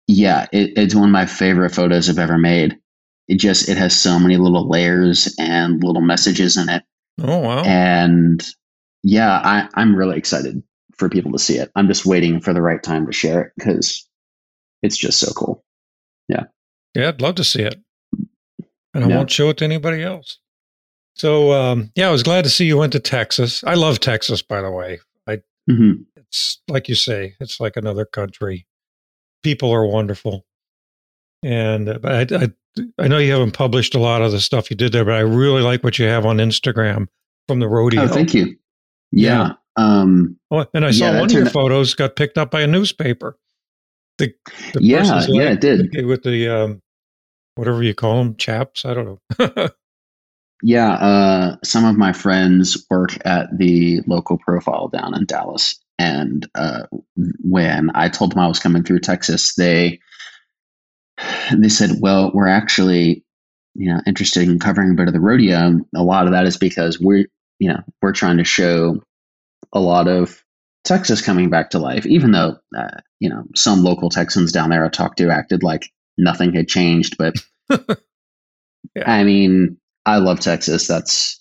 [0.06, 2.78] yeah, it, it's one of my favorite photos I've ever made.
[3.26, 6.84] It just it has so many little layers and little messages in it.
[7.20, 7.62] Oh wow!
[7.64, 8.44] And
[9.02, 10.62] yeah, I, I'm really excited
[10.96, 11.70] for people to see it.
[11.74, 14.08] I'm just waiting for the right time to share it because
[14.84, 15.64] it's just so cool.
[16.28, 16.44] Yeah.
[16.94, 17.80] Yeah, I'd love to see it.
[18.94, 19.16] And I Yeah.
[19.16, 20.38] won't show it to anybody else.
[21.16, 23.62] So, um, yeah, I was glad to see you went to Texas.
[23.64, 25.00] I love Texas, by the way.
[25.26, 28.66] I, hmm it's like you say, it's like another country.
[29.42, 30.44] People are wonderful.
[31.42, 32.48] And uh, I, I,
[32.98, 35.20] I know you haven't published a lot of the stuff you did there, but I
[35.20, 37.06] really like what you have on Instagram
[37.46, 38.02] from the rodeo.
[38.02, 38.56] Oh, thank you.
[39.12, 39.48] Yeah.
[39.48, 39.52] Yeah.
[39.76, 42.66] Um, Oh, and I saw Yeah, one of your photos got picked up by a
[42.66, 43.36] newspaper.
[44.18, 44.32] The,
[44.72, 46.06] the Yeah, yeah, it did.
[46.06, 46.80] with the um,
[47.56, 48.84] whatever you call them, chaps.
[48.84, 49.68] I don't know.
[50.62, 50.92] yeah.
[50.94, 55.80] Uh, some of my friends work at the local profile down in Dallas.
[55.98, 56.84] And uh,
[57.42, 60.00] when I told them I was coming through Texas, they
[61.56, 63.24] they said, "Well, we're actually,
[63.74, 65.80] you know, interested in covering a bit of the rodeo.
[65.94, 67.26] A lot of that is because we're,
[67.60, 69.00] you know, we're trying to show
[69.72, 70.43] a lot of
[70.84, 72.06] Texas coming back to life.
[72.06, 75.90] Even though, uh, you know, some local Texans down there I talked to acted like
[76.18, 77.16] nothing had changed.
[77.18, 77.34] But
[78.94, 79.10] Yeah.
[79.10, 80.86] I mean, I love Texas.
[80.86, 81.40] That's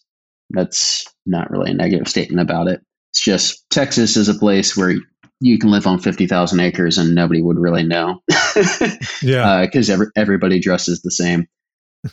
[0.50, 2.82] that's not really a negative statement about it.
[3.12, 4.96] It's just Texas is a place where
[5.40, 8.22] you can live on fifty thousand acres and nobody would really know.
[9.22, 9.66] yeah.
[9.66, 11.48] because every, everybody dresses the same.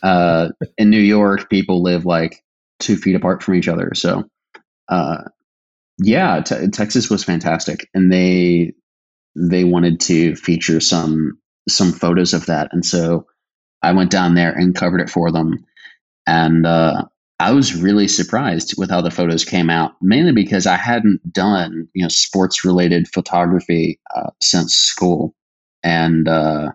[0.03, 2.43] Uh, in New York, people live like
[2.79, 3.91] two feet apart from each other.
[3.93, 4.25] So,
[4.87, 5.23] uh,
[6.01, 8.73] yeah, te- Texas was fantastic, and they
[9.35, 11.39] they wanted to feature some
[11.69, 13.27] some photos of that, and so
[13.83, 15.65] I went down there and covered it for them,
[16.27, 17.05] and uh,
[17.39, 21.87] I was really surprised with how the photos came out, mainly because I hadn't done
[21.93, 25.35] you know sports related photography uh, since school,
[25.83, 26.71] and uh,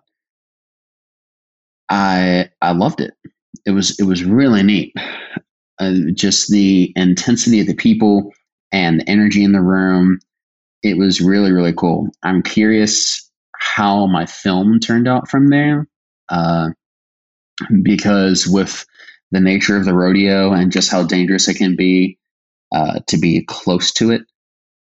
[1.89, 3.15] I I loved it.
[3.65, 4.95] It was it was really neat.
[5.79, 8.33] Uh, just the intensity of the people
[8.73, 10.19] and the energy in the room.
[10.83, 12.09] It was really really cool.
[12.23, 15.89] I'm curious how my film turned out from there,
[16.29, 16.69] uh,
[17.83, 18.85] because with
[19.33, 22.19] the nature of the rodeo and just how dangerous it can be
[22.75, 24.23] uh, to be close to it,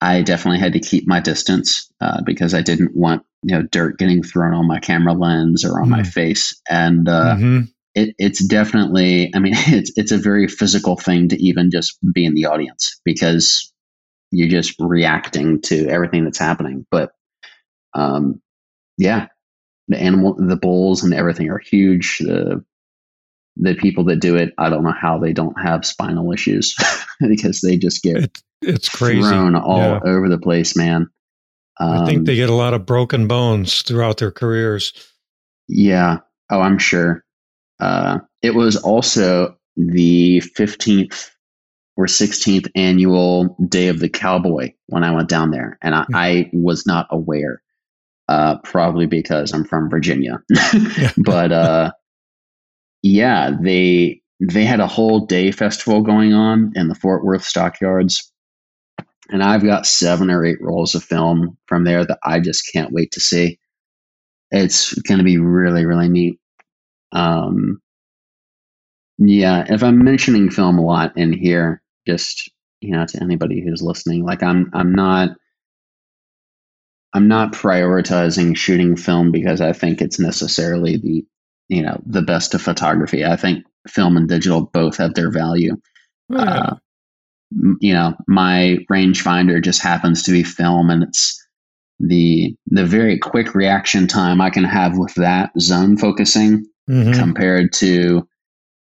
[0.01, 3.99] I definitely had to keep my distance uh, because I didn't want you know dirt
[3.99, 6.07] getting thrown on my camera lens or on my Mm.
[6.07, 7.69] face and uh, Mhm.
[7.95, 12.25] it, it's definitely i mean it's it's a very physical thing to even just be
[12.27, 13.70] in the audience because
[14.31, 17.13] you're just reacting to everything that's happening but
[17.95, 18.41] um
[18.99, 19.27] yeah
[19.89, 22.65] the animal the bulls and everything are huge the
[23.57, 26.75] the people that do it i don't know how they don't have spinal issues
[27.29, 29.21] because they just get It, it's crazy.
[29.21, 30.01] thrown all Yeah.
[30.05, 31.09] over the place man
[31.83, 34.93] I think Um, they get a lot of broken bones throughout their careers.
[35.67, 36.19] Yeah.
[36.51, 37.25] Oh, I'm sure.
[37.81, 41.31] Uh, it was also the 15th
[42.01, 46.51] or 16th annual Day of the Cowboy when I went down there, and I, I
[46.55, 47.63] was not aware.
[48.27, 50.41] Uh, probably because I'm from Virginia,
[51.19, 51.91] but uh,
[53.03, 58.33] yeah, they they had a whole day festival going on in the Fort Worth stockyards,
[59.31, 62.93] and I've got seven or eight rolls of film from there that I just can't
[62.93, 63.59] wait to see.
[64.53, 66.39] It's going to be really really neat.
[67.11, 67.83] Um,
[69.19, 73.83] yeah, if I'm mentioning film a lot in here, just you know, to anybody who's
[73.83, 75.31] listening, like I'm I'm not
[77.13, 81.25] I'm not prioritizing shooting film because I think it's necessarily the
[81.69, 83.25] you know the best of photography.
[83.25, 85.77] I think film and digital both have their value.
[86.35, 86.77] Uh,
[87.81, 91.37] you know, my rangefinder just happens to be film, and it's
[91.99, 97.15] the the very quick reaction time I can have with that zone focusing Mhm.
[97.15, 98.27] compared to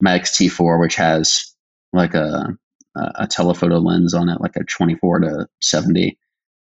[0.02, 1.54] my XT4, which has
[1.94, 2.58] like a
[2.96, 6.18] a telephoto lens on it, like a 24 to 70.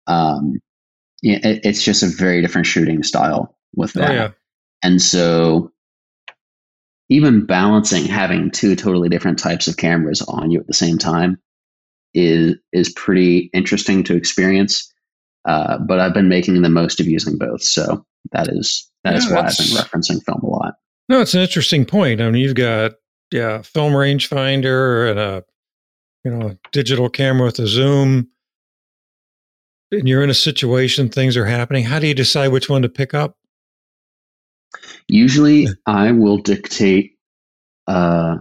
[0.08, 0.60] Um,
[1.22, 4.14] it, it's just a very different shooting style with Oh, that.
[4.14, 4.30] yeah.
[4.84, 5.72] And so
[7.10, 11.38] even balancing having two totally different types of cameras on you at the same time
[12.14, 14.92] is is pretty interesting to experience.
[15.46, 19.26] Uh, but I've been making the most of using both, so that is that is
[19.30, 20.76] Yeah, why I've been referencing film a lot.
[21.08, 22.20] No, it's an interesting point.
[22.22, 22.94] I mean, you've got
[23.32, 25.44] yeah, film rangefinder and a
[26.26, 28.28] you know a digital camera with a zoom,
[29.92, 31.86] and you're in a situation things are happening.
[31.86, 33.38] How do you decide which one to pick up?
[35.08, 37.14] Usually, I will dictate
[37.88, 38.38] uh,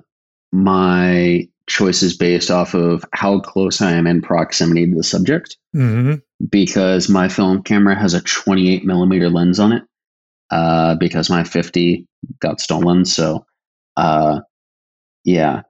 [0.50, 5.56] my choices based off of how close I am in proximity to the subject.
[5.72, 6.14] hmm
[6.50, 9.82] because my film camera has a 28 millimeter lens on it
[10.50, 12.06] uh, because my 50
[12.40, 13.04] got stolen.
[13.04, 13.46] So,
[13.96, 14.40] uh,
[15.24, 15.62] yeah,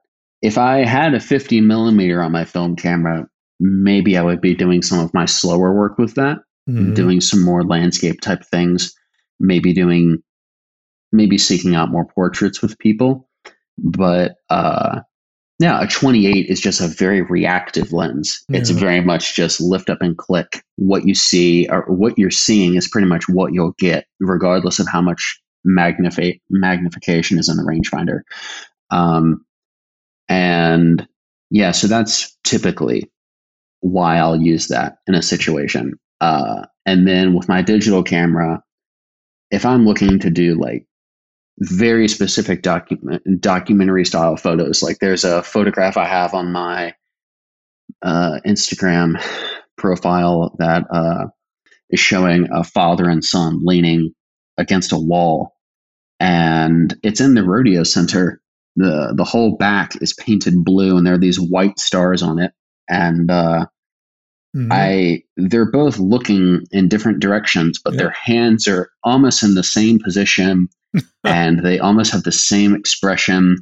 [0.45, 3.27] if I had a 50 millimeter on my film camera,
[3.59, 6.37] maybe I would be doing some of my slower work with that,
[6.69, 6.93] Mhm.
[6.95, 8.93] doing some more landscape type things,
[9.39, 10.19] maybe doing,
[11.11, 13.27] maybe seeking out more portraits with people.
[13.77, 15.01] But uh,
[15.59, 18.43] yeah, a 28 is just a very reactive lens.
[18.49, 20.63] It's very much just lift up and click.
[20.75, 24.87] What you see or what you're seeing is pretty much what you'll get, regardless of
[24.87, 28.19] how much magnify- magnification is in the rangefinder.
[28.91, 29.44] Um,
[30.29, 31.07] and
[31.49, 33.11] yeah, so that's typically
[33.81, 35.93] why I'll use that in a situation.
[36.21, 38.63] Uh, and then with my digital camera,
[39.51, 40.87] if I'm looking to do like
[41.59, 46.93] very specific document documentary style photos, like there's a photograph I have on my
[48.01, 49.21] uh, Instagram
[49.77, 51.27] profile that uh,
[51.89, 54.13] is showing a father and son leaning
[54.57, 55.55] against a wall,
[56.19, 58.41] and it's in the rodeo center.
[58.75, 62.51] The The whole back is painted blue, and there are these white stars on it,
[62.89, 63.65] and uh,
[64.55, 64.71] Mhm.
[64.71, 67.97] I they're both looking in different directions, but Yeah.
[68.03, 70.69] their hands are almost in the same position
[71.25, 73.57] and they almost have the same expression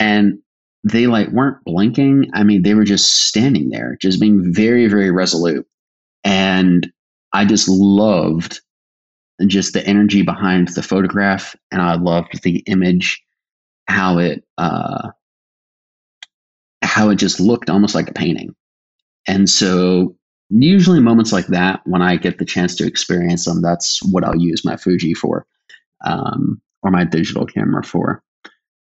[0.00, 0.38] and
[0.84, 2.30] they like weren't blinking.
[2.32, 5.66] I mean, they were just standing there, just being very, very resolute.
[6.24, 6.90] And
[7.34, 8.60] I just loved
[9.46, 13.22] just the energy behind the photograph and I loved the image,
[13.86, 15.10] how it uh
[16.82, 18.54] how it just looked almost like a painting.
[19.26, 20.16] And so
[20.50, 24.36] usually moments like that, when I get the chance to experience them, that's what I'll
[24.36, 25.46] use my Fuji for,
[26.04, 28.22] um, or my digital camera for.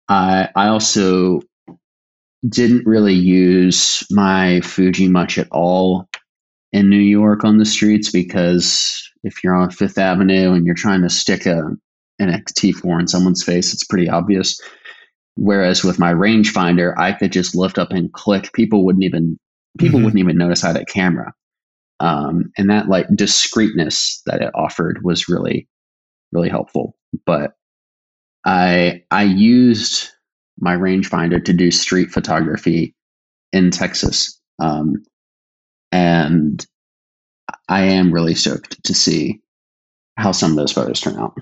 [0.09, 1.41] I I also
[2.49, 6.09] didn't really use my Fuji much at all
[6.73, 11.03] in New York on the streets because if you're on Fifth Avenue and you're trying
[11.03, 11.71] to stick a
[12.19, 14.61] an XT4 in someone's face, it's pretty obvious.
[15.37, 18.53] Whereas with my rangefinder, I could just lift up and click.
[18.53, 19.39] People wouldn't even
[19.79, 20.05] people Mhm.
[20.05, 21.33] wouldn't even notice I had a camera.
[22.01, 25.69] Um, and that like discreetness that it offered was really,
[26.33, 26.97] really helpful.
[27.27, 27.55] But
[28.45, 30.11] I I used
[30.61, 32.95] my rangefinder to do street photography
[33.53, 35.03] in Texas, um,
[35.93, 36.65] and
[37.69, 39.41] I am really stoked to see
[40.17, 41.37] how some of those photos turn out.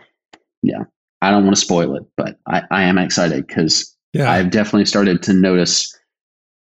[0.62, 0.84] Yeah,
[1.20, 4.30] I don't want to spoil it, but I, I am excited because yeah.
[4.30, 5.96] I've definitely started to notice.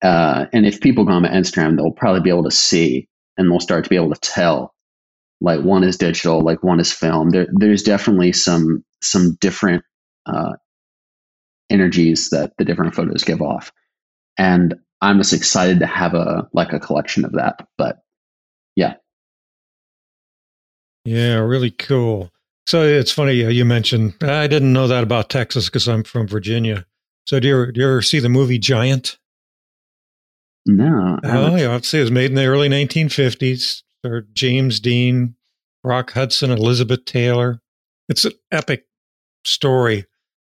[0.01, 3.49] Uh, and if people go on my Instagram, they'll probably be able to see and
[3.49, 4.73] they'll start to be able to tell.
[5.41, 7.31] Like one is digital, like one is film.
[7.31, 9.83] There, there's definitely some some different
[10.27, 10.53] uh,
[11.71, 13.71] energies that the different photos give off,
[14.37, 17.67] and I'm just excited to have a like a collection of that.
[17.75, 18.03] But
[18.75, 18.95] Yeah,
[21.05, 22.31] yeah, really cool.
[22.67, 24.15] So it's funny uh, you mentioned.
[24.21, 26.85] I didn't know that about Texas because I'm from Virginia.
[27.25, 29.17] So do you, ever, do you ever see the movie Giant?
[30.65, 33.83] no, Oh yeah, I'd say it was made in the early 1950s.
[34.03, 35.35] Or James Dean,
[35.83, 37.61] Rock Hudson, Elizabeth Taylor.
[38.09, 38.85] It's an epic
[39.45, 40.05] story.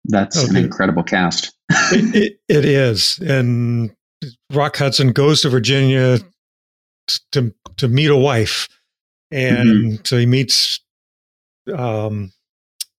[0.05, 0.65] that's an Okay.
[0.65, 1.55] incredible cast.
[1.71, 3.95] it, it, it is, and
[4.53, 6.19] Rock Hudson goes to Virginia
[7.33, 8.69] to to meet a wife,
[9.31, 10.81] and so he meets
[11.71, 12.33] um,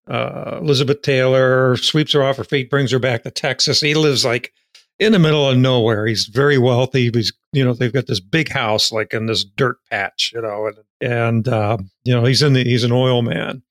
[0.09, 3.79] uh, Elizabeth Taylor, sweeps her off her feet, brings her back to Texas.
[3.79, 4.51] He lives like
[4.97, 6.05] in the middle of nowhere.
[6.07, 7.11] He's very wealthy.
[7.13, 10.67] He's you know they've got this big house like in this dirt patch, you know,
[10.67, 13.61] and and uh, you know he's in the he's an oil man.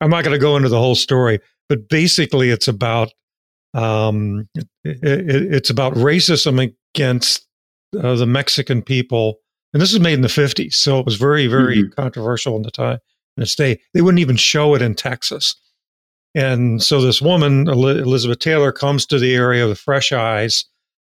[0.00, 3.12] I'm not going to go into the whole story, but basically it's about
[3.74, 7.46] um, it, it, it's about racism against
[8.00, 9.40] uh, the Mexican people,
[9.72, 12.70] and this was made in the 50s, so it was very very controversial in the
[12.70, 12.98] time
[13.40, 13.80] in state.
[13.94, 15.56] They wouldn't even show it in Texas.
[16.34, 20.64] And so this woman, Elizabeth Taylor, comes to the area of the Fresh Eyes,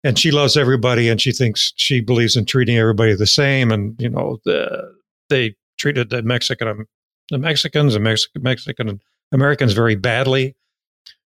[0.04, 3.72] and she loves everybody, and she thinks she believes in treating everybody the same.
[3.72, 4.94] And you know, the,
[5.28, 6.86] they treated the Mexican,
[7.30, 9.00] the Mexicans and Mexican, Mexican
[9.32, 10.54] Americans very badly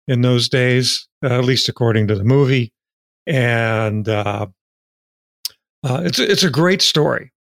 [0.08, 2.72] in those days, uh, at least according to the movie.
[3.26, 4.46] And uh,
[5.84, 7.32] uh, it's it's a great story,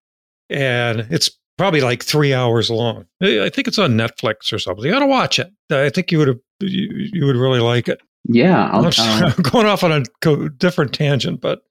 [0.50, 1.30] and it's
[1.62, 3.06] probably like three hours long.
[3.22, 4.84] I I think it's on Netflix or something.
[4.84, 5.52] You got to watch it.
[5.72, 8.02] I think you would you, you would really like it.
[8.26, 11.62] Yeah, I'm I'll- going off on a different tangent, but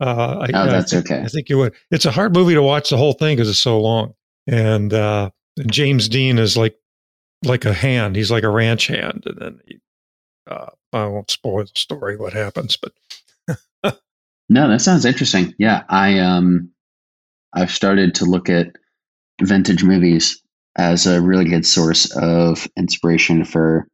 [0.00, 1.22] uh, I, Oh, that's think, okay.
[1.22, 1.74] I think you would.
[1.90, 4.14] It's a hard movie to watch the whole thing because it's so long.
[4.46, 6.76] And, uh, and James Dean is like
[7.44, 8.14] like a hand.
[8.16, 9.78] He's like a ranch hand, and then he,
[10.50, 12.92] uh, I won't spoil the story what happens, but
[14.48, 15.54] No, that sounds interesting.
[15.58, 16.70] Yeah, I um,
[17.52, 18.68] I've started to look at
[19.42, 20.40] vintage movies
[20.76, 23.86] as a really good source of inspiration for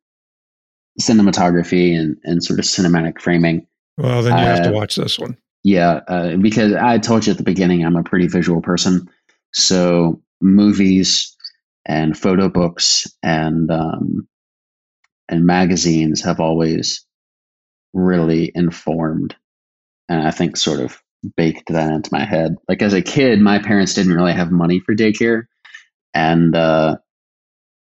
[1.00, 3.66] cinematography and and sort of cinematic framing.
[3.96, 5.36] well, then you have to Uh, watch this one.
[5.64, 9.08] yeah, uh, because I told you at the beginning, I'm a pretty visual person.
[9.52, 11.34] So movies
[11.86, 14.28] and photo books and um,
[15.28, 17.04] and magazines have always
[17.94, 19.34] really informed
[20.08, 21.01] and I think sort of
[21.36, 22.56] baked that into my head.
[22.68, 25.44] Like as a kid, my parents didn't really have money for daycare,
[26.14, 26.96] and uh,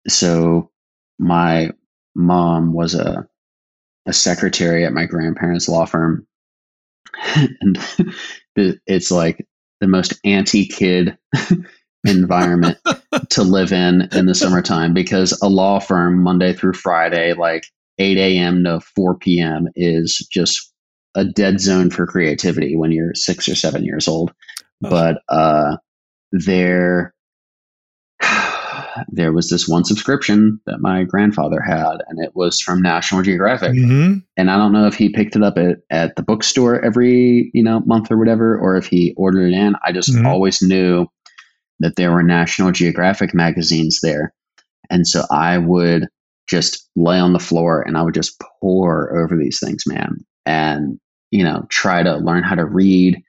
[0.09, 0.71] so
[1.19, 1.71] my
[2.15, 3.27] mom was a
[4.07, 6.27] a secretary at my grandparents' law firm,
[7.35, 7.79] and
[8.87, 9.47] it's like
[9.81, 11.19] the most anti-kid
[12.05, 12.79] environment
[13.31, 17.67] to live in in the summertime because a law firm Monday through Friday, like
[17.99, 18.65] 8 a.m.
[18.65, 20.73] to 4 p.m., is just
[21.17, 24.33] a dead zone for creativity when you're six or seven years old.
[24.85, 24.91] Oh.
[24.91, 25.79] But uh,
[26.31, 27.15] there,
[29.09, 33.73] there was this one subscription that my grandfather had, and it was from National Geographic.
[33.73, 34.19] Mm-hmm.
[34.37, 37.63] And I don't know if he picked it up at, at the bookstore every you
[37.63, 39.75] know month or whatever, or if he ordered it in.
[39.85, 40.27] I just mm-hmm.
[40.27, 41.07] always knew
[41.81, 44.35] that there were National Geographic magazines there,
[44.91, 46.09] and so I would
[46.47, 50.25] just lay on the floor and I would just pore over these things, man.
[50.45, 51.01] And
[51.31, 53.23] you know, try to learn how to read.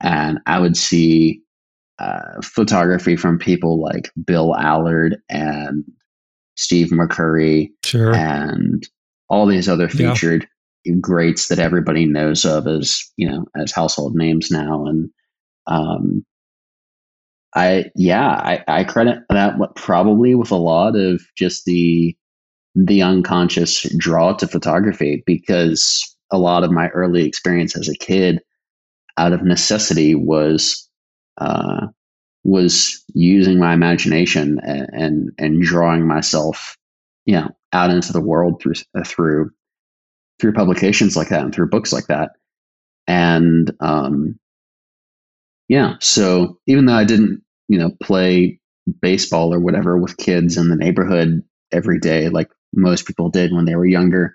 [0.00, 1.42] And I would see
[1.98, 5.84] uh, photography from people like Bill Allard and
[6.56, 8.14] Steve McCurry sure.
[8.14, 8.86] and
[9.28, 10.46] all these other featured
[10.84, 10.94] yeah.
[11.00, 14.86] greats that everybody knows of as, you know, as household names now.
[14.86, 15.10] And,
[15.66, 16.24] um,
[17.54, 22.16] I, yeah, I, I credit that probably with a lot of just the,
[22.74, 28.40] the unconscious draw to photography because a lot of my early experience as a kid
[29.18, 30.88] out of necessity was
[31.38, 31.86] uh,
[32.44, 36.76] was using my imagination and, and, and drawing myself
[37.26, 39.50] you know out into the world through uh, through
[40.40, 42.32] through publications like that and through books like that.
[43.06, 44.38] And um,
[45.72, 48.60] yeah so even though i didn't you know play
[49.00, 53.64] baseball or whatever with kids in the neighborhood every day like most people did when
[53.64, 54.34] they were younger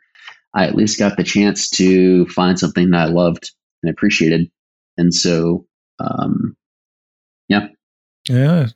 [0.58, 3.52] I at least got the chance to find something that I loved
[3.84, 4.50] and appreciated.
[4.98, 5.68] And so,
[6.00, 6.58] um,
[7.48, 7.68] yeah.
[8.28, 8.68] Yeah.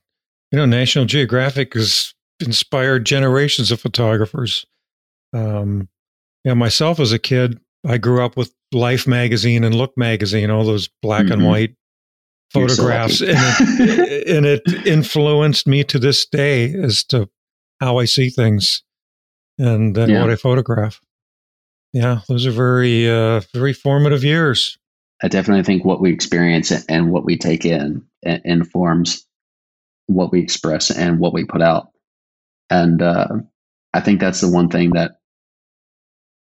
[0.51, 4.63] You know, National Geographic has inspired generations of photographers.
[5.34, 5.89] Um,
[6.43, 10.63] yeah, myself as a kid, I grew up with Life magazine and Look magazine, all
[10.63, 11.34] those black mm-hmm.
[11.34, 11.75] and white
[12.51, 17.27] photographs, and it, and it influenced me to this day as to
[17.79, 18.84] how I see things
[19.57, 20.21] and uh, yeah.
[20.21, 21.01] what I photograph.
[21.93, 24.77] Yeah, those are very, uh, very formative years.
[25.21, 29.25] I definitely think what we experience and what we take in informs
[30.07, 31.89] what we express and what we put out.
[32.69, 33.27] And uh,
[33.93, 35.19] I think that's the one thing that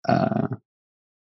[0.07, 0.47] uh,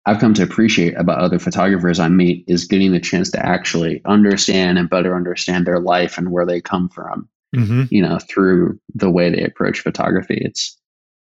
[0.07, 4.01] I've come to appreciate about other photographers I meet is getting the chance to actually
[4.05, 7.29] understand and better understand their life and where they come from.
[7.55, 7.85] Mm-hmm.
[7.91, 10.41] You know, through the way they approach photography.
[10.41, 10.79] It's